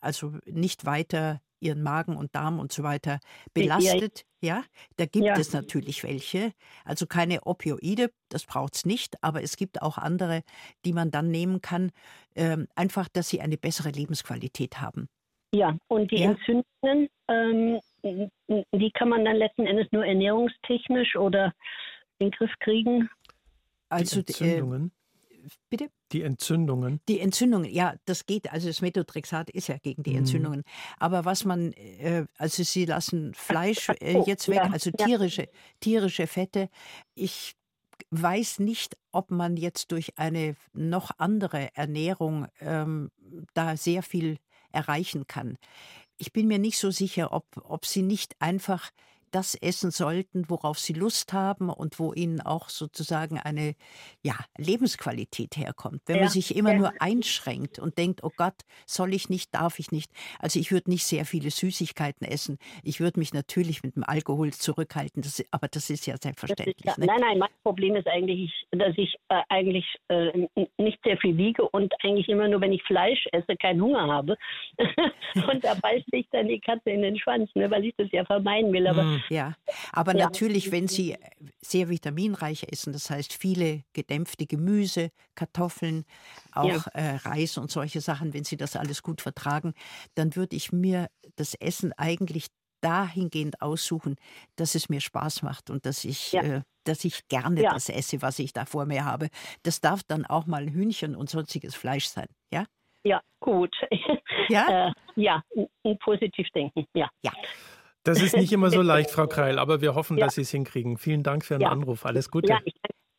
[0.00, 3.20] also nicht weiter ihren Magen und Darm und so weiter
[3.54, 4.24] belastet.
[4.40, 4.62] Ja,
[4.96, 5.36] da gibt ja.
[5.36, 6.52] es natürlich welche.
[6.84, 10.42] Also keine Opioide, das braucht es nicht, aber es gibt auch andere,
[10.84, 11.90] die man dann nehmen kann,
[12.36, 15.08] ähm, einfach, dass sie eine bessere Lebensqualität haben.
[15.54, 16.30] Ja, und die ja.
[16.32, 21.54] Entzündungen, ähm, die kann man dann letzten Endes nur ernährungstechnisch oder
[22.18, 23.08] in den Griff kriegen.
[23.88, 24.90] Also die äh, Entzündungen?
[25.70, 25.90] Bitte?
[26.10, 27.00] Die Entzündungen?
[27.08, 28.50] Die Entzündungen, ja, das geht.
[28.52, 30.18] Also das Methotrexat ist ja gegen die mhm.
[30.18, 30.64] Entzündungen.
[30.98, 35.48] Aber was man, äh, also Sie lassen Fleisch äh, jetzt weg, also tierische,
[35.78, 36.68] tierische Fette.
[37.14, 37.54] Ich
[38.10, 43.12] weiß nicht, ob man jetzt durch eine noch andere Ernährung ähm,
[43.54, 44.38] da sehr viel
[44.74, 45.58] erreichen kann.
[46.16, 48.90] Ich bin mir nicht so sicher, ob, ob sie nicht einfach
[49.34, 53.74] das essen sollten, worauf sie Lust haben und wo ihnen auch sozusagen eine
[54.22, 56.02] ja, Lebensqualität herkommt.
[56.06, 56.78] Wenn ja, man sich immer ja.
[56.78, 58.54] nur einschränkt und denkt, oh Gott,
[58.86, 60.12] soll ich nicht, darf ich nicht.
[60.38, 62.58] Also ich würde nicht sehr viele Süßigkeiten essen.
[62.84, 66.76] Ich würde mich natürlich mit dem Alkohol zurückhalten, das, aber das ist ja selbstverständlich.
[66.76, 70.46] Ist, ja, nein, nein, mein Problem ist eigentlich, dass ich äh, eigentlich äh,
[70.78, 74.36] nicht sehr viel wiege und eigentlich immer nur, wenn ich Fleisch esse, keinen Hunger habe.
[74.78, 78.24] und da beißt sich dann die Katze in den Schwanz, ne, weil ich das ja
[78.24, 78.86] vermeiden will.
[78.86, 79.23] Aber hm.
[79.30, 79.54] Ja,
[79.92, 80.24] aber ja.
[80.24, 81.16] natürlich, wenn Sie
[81.60, 86.04] sehr vitaminreich essen, das heißt viele gedämpfte Gemüse, Kartoffeln,
[86.52, 86.82] auch ja.
[86.94, 89.74] äh, Reis und solche Sachen, wenn Sie das alles gut vertragen,
[90.14, 92.48] dann würde ich mir das Essen eigentlich
[92.84, 94.16] dahingehend aussuchen,
[94.56, 96.42] dass es mir Spaß macht und dass ich, ja.
[96.42, 97.72] äh, dass ich gerne ja.
[97.72, 99.28] das esse, was ich da vor mir habe.
[99.62, 102.66] Das darf dann auch mal Hühnchen und sonstiges Fleisch sein, ja?
[103.02, 103.74] Ja, gut.
[104.50, 105.42] Ja, äh, ja,
[106.00, 107.08] positiv denken, ja.
[107.22, 107.32] Ja.
[108.04, 110.26] Das ist nicht immer so leicht, Frau Kreil, aber wir hoffen, ja.
[110.26, 110.98] dass Sie es hinkriegen.
[110.98, 111.70] Vielen Dank für Ihren ja.
[111.70, 112.06] Anruf.
[112.06, 112.52] Alles Gute.
[112.52, 112.60] Ja,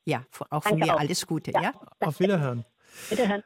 [0.05, 0.99] ja auch von mir auch.
[0.99, 1.51] alles Gute.
[1.51, 1.73] Ja.
[1.99, 2.65] Auf Wiederhören.
[3.09, 3.43] Wiederhören.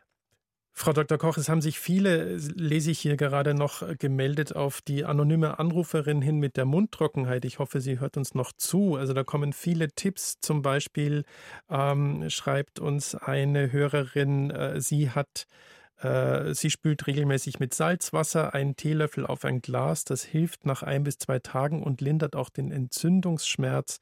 [0.71, 1.17] Frau Dr.
[1.17, 6.21] Koch, es haben sich viele, lese ich hier gerade noch, gemeldet auf die anonyme Anruferin
[6.21, 7.43] hin mit der Mundtrockenheit.
[7.43, 8.95] Ich hoffe, sie hört uns noch zu.
[8.95, 10.39] Also da kommen viele Tipps.
[10.39, 11.25] Zum Beispiel
[11.69, 18.75] ähm, schreibt uns eine Hörerin, äh, sie hat äh, sie spült regelmäßig mit Salzwasser einen
[18.75, 20.05] Teelöffel auf ein Glas.
[20.05, 23.99] Das hilft nach ein bis zwei Tagen und lindert auch den Entzündungsschmerz.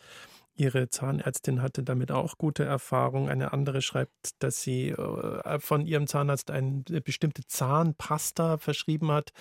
[0.57, 3.29] Ihre Zahnärztin hatte damit auch gute Erfahrungen.
[3.29, 9.33] Eine andere schreibt, dass sie äh, von ihrem Zahnarzt eine bestimmte Zahnpasta verschrieben hat,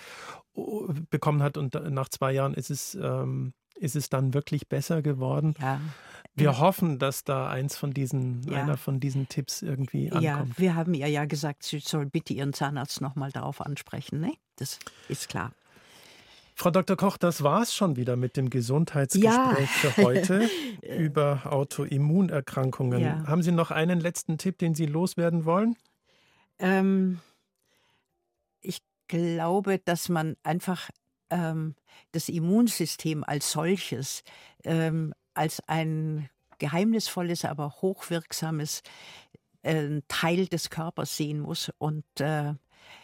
[1.09, 5.55] bekommen hat und nach zwei Jahren ist es, ähm, ist es dann wirklich besser geworden.
[5.59, 5.79] Ja.
[6.35, 8.61] Wir hoffen, dass da eins von diesen, ja.
[8.61, 10.23] einer von diesen Tipps irgendwie ankommt.
[10.23, 14.19] Ja, wir haben ihr ja gesagt, sie soll bitte ihren Zahnarzt nochmal darauf ansprechen.
[14.19, 14.33] Ne?
[14.55, 14.77] Das
[15.09, 15.51] ist klar.
[16.53, 16.95] Frau Dr.
[16.95, 19.89] Koch, das war es schon wieder mit dem Gesundheitsgespräch ja.
[19.91, 20.49] für heute
[20.81, 22.99] über Autoimmunerkrankungen.
[22.99, 23.27] Ja.
[23.27, 25.75] Haben Sie noch einen letzten Tipp, den Sie loswerden wollen?
[26.57, 27.19] Ähm,
[28.61, 30.89] ich glaube, dass man einfach
[31.29, 31.75] ähm,
[32.11, 34.23] das Immunsystem als solches
[34.63, 38.81] ähm, als ein geheimnisvolles, aber hochwirksames
[39.61, 42.53] äh, Teil des Körpers sehen muss und äh,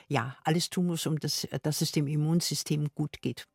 [0.07, 3.47] ja, alles tun muss, um das, dass es dem Immunsystem gut geht.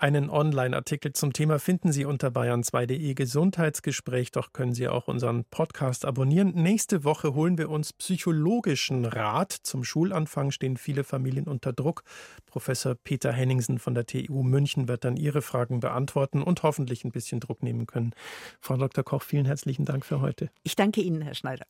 [0.00, 4.30] Einen Online-Artikel zum Thema finden Sie unter bayern2.de Gesundheitsgespräch.
[4.30, 6.52] Doch können Sie auch unseren Podcast abonnieren.
[6.54, 9.50] Nächste Woche holen wir uns psychologischen Rat.
[9.50, 12.04] Zum Schulanfang stehen viele Familien unter Druck.
[12.46, 17.10] Professor Peter Henningsen von der TU München wird dann Ihre Fragen beantworten und hoffentlich ein
[17.10, 18.12] bisschen Druck nehmen können.
[18.60, 19.02] Frau Dr.
[19.02, 20.48] Koch, vielen herzlichen Dank für heute.
[20.62, 21.66] Ich danke Ihnen, Herr Schneider.